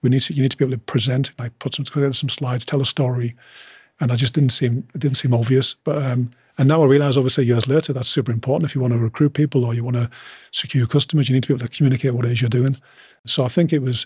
[0.02, 2.66] we need to you need to be able to present, like put some some slides,
[2.66, 3.36] tell a story,
[4.00, 5.74] and I just didn't seem it didn't seem obvious.
[5.74, 8.70] But um, and now I realise, obviously, years later, that's super important.
[8.70, 10.10] If you want to recruit people or you want to
[10.52, 12.78] secure customers, you need to be able to communicate what it is you're doing.
[13.26, 14.06] So I think it was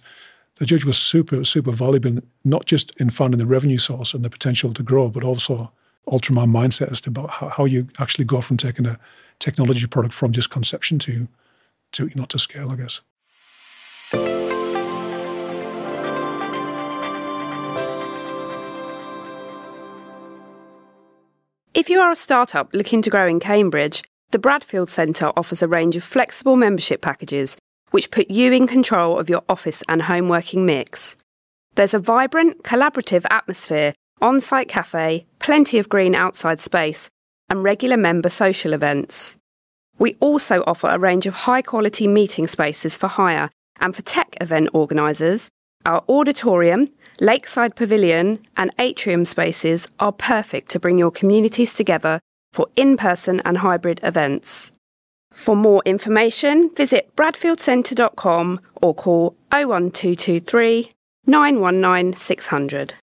[0.59, 4.29] the judge was super super valuable, not just in finding the revenue source and the
[4.29, 5.71] potential to grow, but also
[6.05, 8.99] alter my mindset as to about how, how you actually go from taking a
[9.39, 11.27] technology product from just conception to
[11.93, 13.01] to know to scale, I guess.
[21.73, 25.67] If you are a startup looking to grow in Cambridge, the Bradfield Centre offers a
[25.67, 27.55] range of flexible membership packages
[27.91, 31.15] which put you in control of your office and home working mix.
[31.75, 37.09] There's a vibrant, collaborative atmosphere, on site cafe, plenty of green outside space,
[37.49, 39.37] and regular member social events.
[39.97, 43.49] We also offer a range of high quality meeting spaces for hire
[43.79, 45.49] and for tech event organisers.
[45.85, 46.87] Our auditorium,
[47.19, 52.19] Lakeside Pavilion, and atrium spaces are perfect to bring your communities together
[52.53, 54.71] for in person and hybrid events.
[55.33, 60.91] For more information, visit bradfieldcentre.com or call 01223
[61.25, 62.95] 919 600.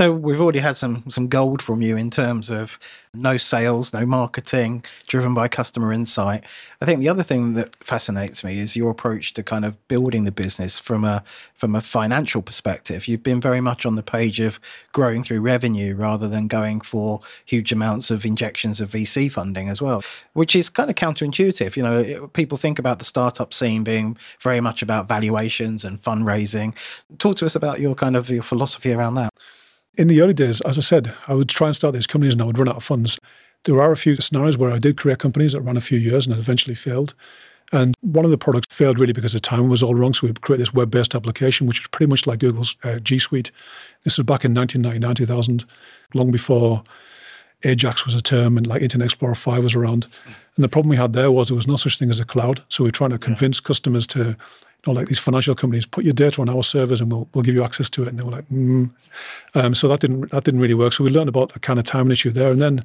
[0.00, 2.78] So we've already had some some gold from you in terms of
[3.12, 6.42] no sales, no marketing, driven by customer insight.
[6.80, 10.24] I think the other thing that fascinates me is your approach to kind of building
[10.24, 11.22] the business from a
[11.54, 13.08] from a financial perspective.
[13.08, 14.58] You've been very much on the page of
[14.92, 19.82] growing through revenue rather than going for huge amounts of injections of VC funding as
[19.82, 21.76] well, which is kind of counterintuitive.
[21.76, 26.74] You know, people think about the startup scene being very much about valuations and fundraising.
[27.18, 29.34] Talk to us about your kind of your philosophy around that.
[29.96, 32.42] In the early days, as I said, I would try and start these companies and
[32.42, 33.18] I would run out of funds.
[33.64, 36.26] There are a few scenarios where I did create companies that ran a few years
[36.26, 37.14] and eventually failed.
[37.72, 40.14] And one of the products failed really because the timing was all wrong.
[40.14, 43.18] So we created this web based application, which was pretty much like Google's uh, G
[43.18, 43.50] Suite.
[44.04, 45.64] This was back in 1999, 2000,
[46.14, 46.82] long before
[47.64, 50.06] Ajax was a term and like Internet Explorer 5 was around.
[50.56, 52.62] And the problem we had there was there was no such thing as a cloud.
[52.68, 53.66] So we we're trying to convince yeah.
[53.66, 54.36] customers to
[54.86, 57.54] know, like these financial companies, put your data on our servers and we'll, we'll give
[57.54, 58.08] you access to it.
[58.08, 58.90] And they were like, mm.
[59.54, 60.92] um, so that didn't that didn't really work.
[60.92, 62.50] So we learned about the kind of timing issue there.
[62.50, 62.84] And then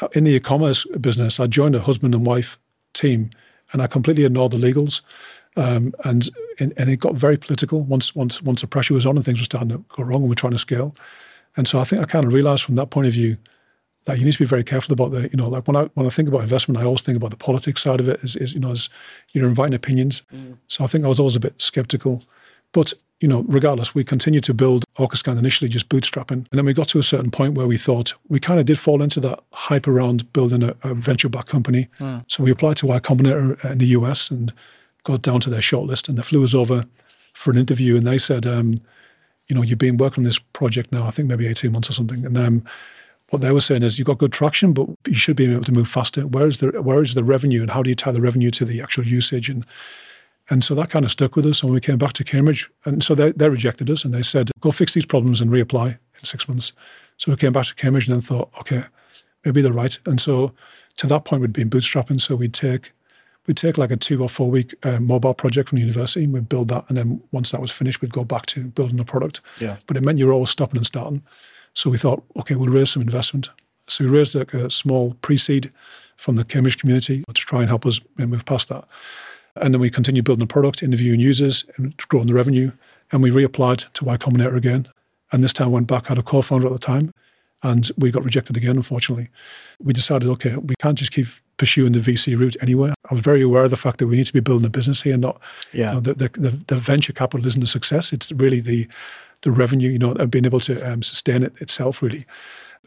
[0.00, 2.58] uh, in the e-commerce business, I joined a husband and wife
[2.92, 3.30] team,
[3.72, 5.00] and I completely ignored the legals.
[5.56, 6.28] Um, and,
[6.60, 9.44] and it got very political once once once the pressure was on and things were
[9.44, 10.94] starting to go wrong and we're trying to scale.
[11.56, 13.36] And so I think I kind of realized from that point of view
[14.08, 16.06] that you need to be very careful about the, you know, like when I when
[16.06, 18.24] I think about investment, I always think about the politics side of it.
[18.24, 18.88] Is, is you know, as
[19.32, 20.22] you're inviting opinions.
[20.32, 20.56] Mm.
[20.66, 22.22] So I think I was always a bit skeptical.
[22.72, 26.72] But you know, regardless, we continued to build Orcascan initially just bootstrapping, and then we
[26.72, 29.40] got to a certain point where we thought we kind of did fall into that
[29.52, 31.88] hype around building a, a venture-backed company.
[31.98, 32.24] Mm.
[32.28, 34.54] So we applied to Y Combinator in the US and
[35.04, 36.86] got down to their shortlist, and they flew us over
[37.34, 38.80] for an interview, and they said, um,
[39.48, 41.92] you know, you've been working on this project now, I think maybe 18 months or
[41.92, 42.64] something, and um,
[43.30, 45.72] what they were saying is you've got good traction, but you should be able to
[45.72, 46.26] move faster.
[46.26, 48.64] Where is the where is the revenue, and how do you tie the revenue to
[48.64, 49.48] the actual usage?
[49.48, 49.64] And
[50.50, 51.62] and so that kind of stuck with us.
[51.62, 54.22] And when we came back to Cambridge, and so they, they rejected us, and they
[54.22, 56.72] said, "Go fix these problems and reapply in six months."
[57.18, 58.84] So we came back to Cambridge and then thought, "Okay,
[59.44, 60.52] maybe they're right." And so
[60.96, 62.20] to that point, we'd been bootstrapping.
[62.20, 62.92] So we'd take
[63.46, 66.32] we'd take like a two or four week uh, mobile project from the university, and
[66.32, 69.04] we'd build that, and then once that was finished, we'd go back to building the
[69.04, 69.42] product.
[69.60, 69.76] Yeah.
[69.86, 71.22] But it meant you're always stopping and starting.
[71.78, 73.50] So we thought, okay, we'll raise some investment.
[73.86, 75.70] So we raised like a small pre-seed
[76.16, 78.84] from the Cambridge community to try and help us move past that.
[79.54, 82.72] And then we continued building the product, interviewing users, and growing the revenue.
[83.12, 84.88] And we reapplied to Y Combinator again.
[85.30, 87.12] And this time went back, had a co-founder at the time,
[87.62, 89.28] and we got rejected again, unfortunately.
[89.80, 92.94] We decided, okay, we can't just keep pursuing the VC route anywhere.
[93.08, 95.02] I was very aware of the fact that we need to be building a business
[95.02, 95.40] here, not
[95.72, 95.90] yeah.
[95.90, 98.12] You know, the, the, the venture capital isn't a success.
[98.12, 98.88] It's really the
[99.42, 102.26] the revenue, you know, and being able to um, sustain it itself, really.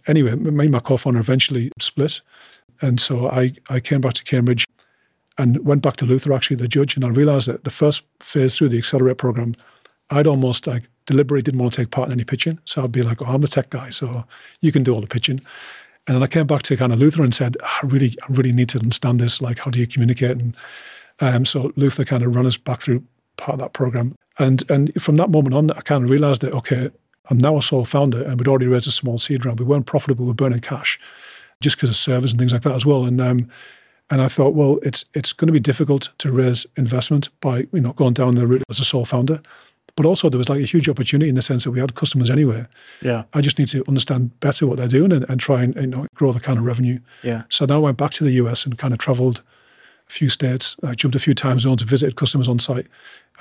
[0.07, 2.21] Anyway, me and my co-founder eventually split.
[2.81, 4.65] And so I, I came back to Cambridge
[5.37, 8.57] and went back to Luther, actually, the judge, and I realized that the first phase
[8.57, 9.55] through the Accelerate program,
[10.09, 12.59] I'd almost like deliberately didn't want to take part in any pitching.
[12.65, 14.25] So I'd be like, oh, I'm the tech guy, so
[14.59, 15.39] you can do all the pitching.
[16.07, 18.51] And then I came back to kind of Luther and said, I really, I really
[18.51, 19.41] need to understand this.
[19.41, 20.31] Like, how do you communicate?
[20.31, 20.55] And
[21.19, 23.03] um, so Luther kind of ran us back through
[23.41, 24.15] part of that program.
[24.39, 26.89] And and from that moment on, I kind of realized that okay,
[27.29, 29.59] I'm now a sole founder, and we'd already raised a small seed round.
[29.59, 30.99] We weren't profitable; we were burning cash,
[31.59, 33.05] just because of servers and things like that as well.
[33.05, 33.49] And um,
[34.09, 37.81] and I thought, well, it's it's going to be difficult to raise investment by you
[37.81, 39.41] know going down the route as a sole founder.
[39.97, 42.29] But also, there was like a huge opportunity in the sense that we had customers
[42.29, 42.65] anyway.
[43.01, 43.23] Yeah.
[43.33, 46.07] I just need to understand better what they're doing and, and try and you know
[46.15, 46.99] grow the kind of revenue.
[47.23, 47.43] Yeah.
[47.49, 49.43] So now I went back to the US and kind of traveled
[50.11, 50.75] few states.
[50.83, 52.87] I jumped a few time zones and visited customers on site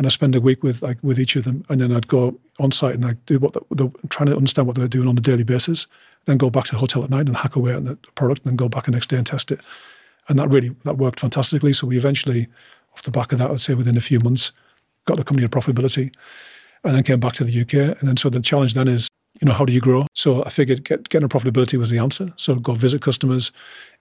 [0.00, 2.38] and I spend a week with like with each of them, and then I'd go
[2.58, 5.18] on site and I do what the, the, trying to understand what they're doing on
[5.18, 5.86] a daily basis,
[6.24, 8.52] then go back to the hotel at night and hack away at the product, and
[8.52, 9.60] then go back the next day and test it,
[10.28, 11.74] and that really that worked fantastically.
[11.74, 12.46] So we eventually,
[12.94, 14.52] off the back of that, I'd say within a few months,
[15.04, 16.14] got the company to profitability,
[16.84, 19.08] and then came back to the UK, and then so the challenge then is
[19.40, 20.06] you know, how do you grow?
[20.14, 22.32] So I figured get, getting a profitability was the answer.
[22.36, 23.52] So go visit customers,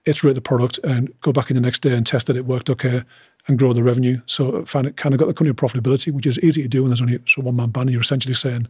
[0.06, 2.70] iterate the product, and go back in the next day and test that it worked
[2.70, 3.02] okay
[3.46, 4.20] and grow the revenue.
[4.26, 7.18] So kind of got the company profitability, which is easy to do when there's only
[7.26, 7.90] so one man band.
[7.90, 8.68] You're essentially saying,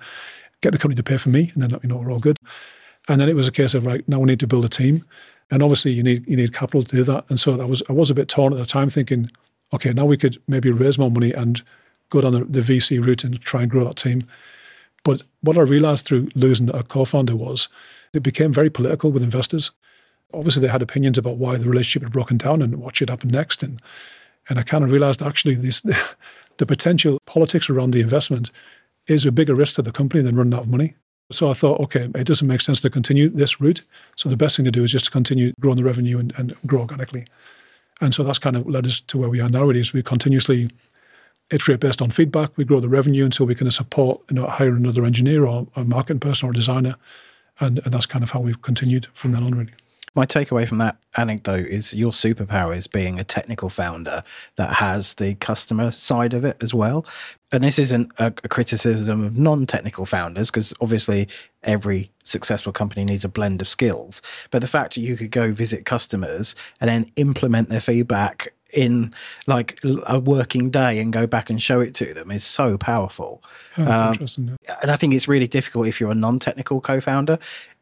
[0.60, 2.36] get the company to pay for me, and then you know we're all good.
[3.08, 5.04] And then it was a case of right now we need to build a team,
[5.50, 7.24] and obviously you need you need capital to do that.
[7.28, 9.30] And so that was I was a bit torn at the time, thinking,
[9.72, 11.62] okay, now we could maybe raise more money and
[12.10, 14.26] go down the, the VC route and try and grow that team.
[15.04, 17.68] But what I realized through losing a co-founder was
[18.12, 19.70] it became very political with investors.
[20.32, 23.30] Obviously, they had opinions about why the relationship had broken down and what should happen
[23.30, 23.80] next, and
[24.48, 25.80] and I kind of realized actually this,
[26.56, 28.50] the potential politics around the investment
[29.06, 30.94] is a bigger risk to the company than running out of money.
[31.30, 33.82] So I thought, okay, it doesn't make sense to continue this route.
[34.16, 36.56] So the best thing to do is just to continue growing the revenue and, and
[36.66, 37.26] grow organically.
[38.00, 39.64] And so that's kind of led us to where we are now.
[39.64, 40.70] Really, is we continuously
[41.50, 42.56] iterate based on feedback.
[42.56, 45.84] We grow the revenue until we can support, you know, hire another engineer or a
[45.84, 46.96] marketing person or a designer
[47.60, 49.72] And, and that's kind of how we've continued from then on, really.
[50.14, 54.24] My takeaway from that anecdote is your superpower is being a technical founder
[54.56, 57.06] that has the customer side of it as well.
[57.52, 61.28] And this isn't a, criticism of non technical founders, because obviously
[61.62, 64.20] every successful company needs a blend of skills.
[64.50, 69.12] But the fact that you could go visit customers and then implement their feedback in
[69.46, 73.42] like a working day and go back and show it to them is so powerful.
[73.76, 74.56] That's Um, interesting.
[74.64, 74.76] yeah.
[74.82, 77.38] and I think it's really difficult if you're a non-technical co-founder.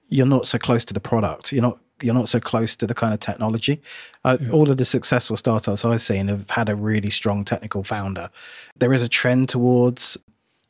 [0.09, 1.53] You're not so close to the product.
[1.53, 1.79] You're not.
[2.03, 3.81] You're not so close to the kind of technology.
[4.25, 8.31] Uh, All of the successful startups I've seen have had a really strong technical founder.
[8.77, 10.17] There is a trend towards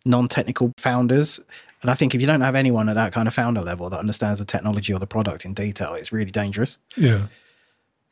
[0.06, 1.40] non-technical founders,
[1.82, 3.98] and I think if you don't have anyone at that kind of founder level that
[4.00, 6.78] understands the technology or the product in detail, it's really dangerous.
[6.96, 7.26] Yeah.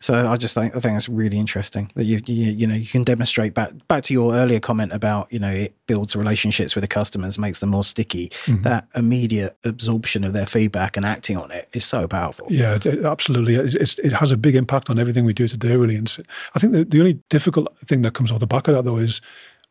[0.00, 2.86] So I just think I think it's really interesting that you you, you know you
[2.86, 6.82] can demonstrate back back to your earlier comment about you know it builds relationships with
[6.82, 8.28] the customers, makes them more sticky.
[8.44, 8.62] Mm-hmm.
[8.62, 12.46] That immediate absorption of their feedback and acting on it is so powerful.
[12.50, 13.54] Yeah, it, absolutely.
[13.54, 15.96] It's, it's, it has a big impact on everything we do today, really.
[15.96, 16.14] And
[16.54, 18.98] I think the, the only difficult thing that comes off the back of that, though,
[18.98, 19.20] is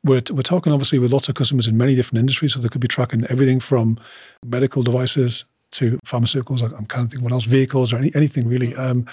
[0.03, 2.53] we're, we're talking obviously with lots of customers in many different industries.
[2.53, 3.99] So they could be tracking everything from
[4.43, 5.45] medical devices
[5.76, 6.61] to pharmaceuticals.
[6.61, 8.76] I- I'm kind of thinking what else, vehicles or any, anything really.
[8.76, 9.05] Um,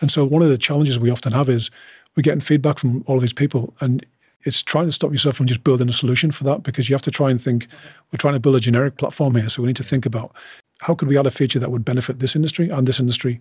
[0.00, 1.70] and so one of the challenges we often have is
[2.16, 4.04] we're getting feedback from all of these people and
[4.44, 7.02] it's trying to stop yourself from just building a solution for that because you have
[7.02, 7.66] to try and think
[8.10, 10.34] we're trying to build a generic platform here so we need to think about
[10.80, 13.40] how could we add a feature that would benefit this industry and this industry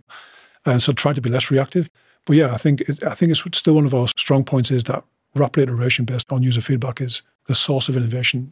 [0.66, 1.90] and so try to be less reactive
[2.26, 4.84] but yeah i think it, i think it's still one of our strong points is
[4.84, 5.04] that
[5.36, 8.52] rapid iteration based on user feedback is the source of innovation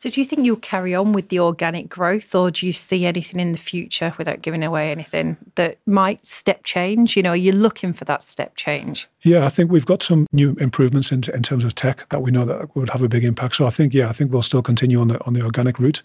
[0.00, 3.04] So, do you think you'll carry on with the organic growth, or do you see
[3.04, 7.18] anything in the future without giving away anything that might step change?
[7.18, 9.08] You know, are you looking for that step change?
[9.20, 12.30] Yeah, I think we've got some new improvements in, in terms of tech that we
[12.30, 13.56] know that would have a big impact.
[13.56, 16.02] So I think, yeah, I think we'll still continue on the on the organic route,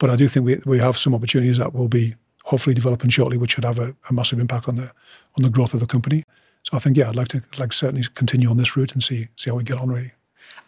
[0.00, 3.38] but I do think we, we have some opportunities that will be hopefully developing shortly,
[3.38, 4.90] which should have a, a massive impact on the
[5.36, 6.24] on the growth of the company.
[6.64, 9.28] So I think, yeah, I'd like to like certainly continue on this route and see
[9.36, 9.88] see how we get on.
[9.88, 10.14] Really.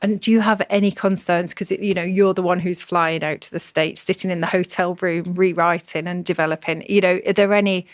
[0.01, 1.55] And do you have any concerns?
[1.55, 4.47] Because you know you're the one who's flying out to the states, sitting in the
[4.47, 6.85] hotel room, rewriting and developing.
[6.89, 7.87] You know, are there any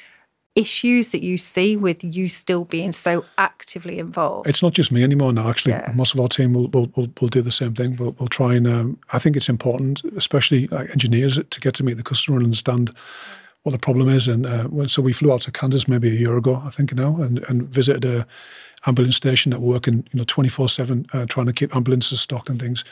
[0.55, 4.49] issues that you see with you still being so actively involved?
[4.49, 5.49] It's not just me anymore now.
[5.49, 5.93] Actually, Yeah.
[5.95, 7.97] most of our team will will, will, will do the same thing.
[7.97, 8.67] We'll, we'll try and.
[8.67, 12.47] Um, I think it's important, especially like engineers, to get to meet the customer and
[12.47, 12.91] understand
[13.63, 14.29] what the problem is.
[14.29, 17.21] And uh, so we flew out to Kansas maybe a year ago, I think now,
[17.21, 18.27] and, and visited a
[18.87, 22.21] ambulance station that were working, you know, twenty four seven, uh, trying to keep ambulances
[22.21, 22.85] stocked and things.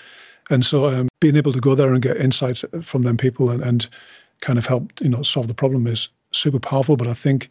[0.50, 3.62] And so um, being able to go there and get insights from them people and,
[3.62, 3.88] and
[4.40, 6.96] kind of help, you know, solve the problem is super powerful.
[6.96, 7.48] But I think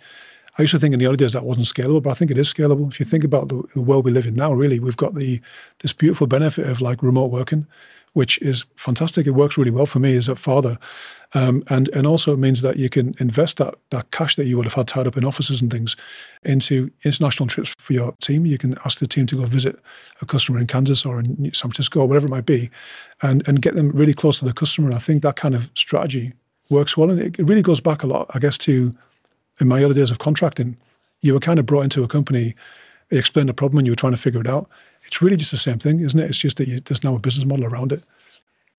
[0.57, 2.37] I used to think in the early days that wasn't scalable, but I think it
[2.37, 2.87] is scalable.
[2.89, 5.41] If you think about the, the world we live in now, really, we've got the
[5.79, 7.67] this beautiful benefit of like remote working,
[8.15, 9.27] which is fantastic.
[9.27, 10.77] It works really well for me as a father,
[11.33, 14.55] um, and and also it means that you can invest that that cash that you
[14.55, 15.97] would have had tied up in offices and things
[16.43, 18.45] into international trips for your team.
[18.45, 19.75] You can ask the team to go visit
[20.21, 22.69] a customer in Kansas or in San Francisco or whatever it might be,
[23.21, 24.87] and and get them really close to the customer.
[24.87, 26.31] And I think that kind of strategy
[26.69, 28.95] works well, and it, it really goes back a lot, I guess, to
[29.59, 30.77] in my early days of contracting,
[31.21, 32.55] you were kind of brought into a company,
[33.09, 34.67] they explained the problem, and you were trying to figure it out.
[35.05, 36.29] It's really just the same thing, isn't it?
[36.29, 38.03] It's just that you, there's now a business model around it.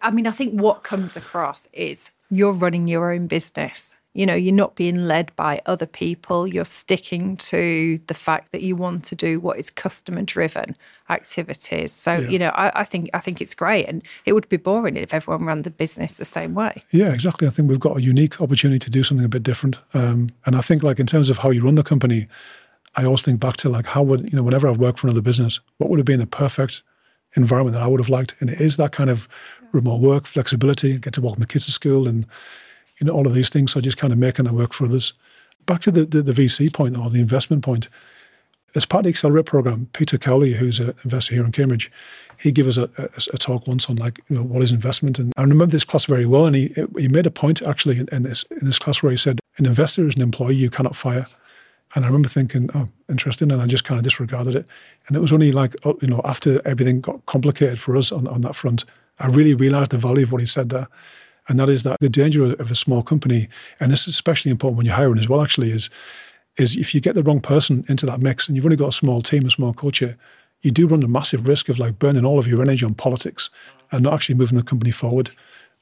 [0.00, 3.96] I mean, I think what comes across is you're running your own business.
[4.14, 6.46] You know, you're not being led by other people.
[6.46, 10.74] You're sticking to the fact that you want to do what is customer driven
[11.10, 11.92] activities.
[11.92, 12.28] So, Yeah.
[12.28, 13.84] you know, I, I think I think it's great.
[13.86, 16.82] And it would be boring if everyone ran the business the same way.
[16.90, 17.46] Yeah, exactly.
[17.46, 19.78] I think we've got a unique opportunity to do something a bit different.
[19.92, 22.26] Um, and I think, like in terms of how you run the company,
[22.96, 25.20] I always think back to like how would you know whenever I've worked for another
[25.20, 26.82] business, what would have been the perfect
[27.36, 29.28] environment that I would have liked, and it is that kind of
[29.72, 32.26] remote work, flexibility, get to walk my kids to school, and
[32.98, 33.72] you know all of these things.
[33.72, 35.12] So just kind of making that work for others.
[35.66, 37.88] Back to the the, the VC point or the investment point.
[38.74, 41.90] As part of the Accelerate program, Peter Cowley, who's an investor here in Cambridge,
[42.38, 45.18] he gave us a, a, a talk once on like you know what is investment,
[45.18, 46.46] and I remember this class very well.
[46.46, 49.18] And he he made a point actually in, in this in this class where he
[49.18, 51.26] said an investor is an employee you cannot fire.
[51.96, 54.66] And I remember thinking, oh, interesting, and I just kind of disregarded it.
[55.08, 58.28] And it was only like oh, you know after everything got complicated for us on
[58.28, 58.84] on that front,
[59.18, 60.88] I really realised the value of what he said there.
[61.48, 63.48] And that is that the danger of a small company,
[63.80, 65.88] and this is especially important when you're hiring as well, actually, is
[66.58, 68.92] is if you get the wrong person into that mix and you've only got a
[68.92, 70.16] small team, a small culture,
[70.60, 73.50] you do run the massive risk of like burning all of your energy on politics
[73.90, 75.30] and not actually moving the company forward.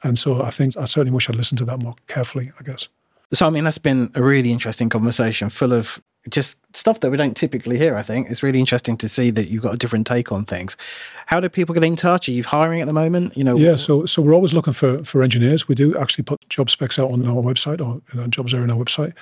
[0.02, 2.88] And so I think I certainly wish I'd listened to that more carefully, I guess.
[3.34, 7.16] So, I mean, that's been a really interesting conversation, full of just stuff that we
[7.16, 7.96] don't typically hear.
[7.96, 10.76] I think it's really interesting to see that you've got a different take on things.
[11.26, 12.28] How do people get in touch?
[12.28, 13.36] Are you hiring at the moment?
[13.36, 13.76] You know, yeah.
[13.76, 15.68] So so we're always looking for for engineers.
[15.68, 18.62] We do actually put job specs out on our website or you know, jobs are
[18.62, 19.12] on our website.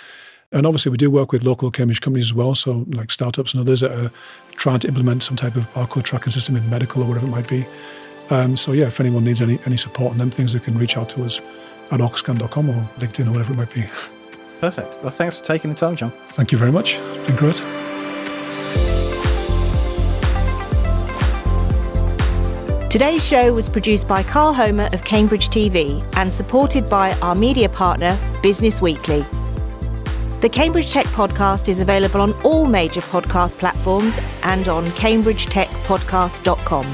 [0.53, 3.63] And obviously, we do work with local Cambridge companies as well, so like startups and
[3.63, 4.13] others that are
[4.57, 7.49] trying to implement some type of barcode tracking system in medical or whatever it might
[7.49, 7.67] be.
[8.29, 10.97] Um, so yeah, if anyone needs any any support on them things, they can reach
[10.97, 11.41] out to us
[11.93, 13.85] at orcascan.com or LinkedIn or whatever it might be.
[14.61, 14.97] Perfect.
[15.03, 16.11] Well, thanks for taking the time, John.
[16.29, 16.95] Thank you very much.
[16.99, 17.63] It's been great.
[22.91, 27.69] Today's show was produced by Carl Homer of Cambridge TV and supported by our media
[27.69, 29.25] partner, Business Weekly.
[30.43, 36.87] The Cambridge Tech Podcast is available on all major podcast platforms and on cambridgetechpodcast.com.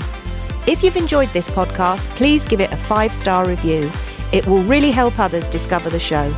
[0.68, 3.90] If you've enjoyed this podcast, please give it a five star review.
[4.30, 6.30] It will really help others discover the show.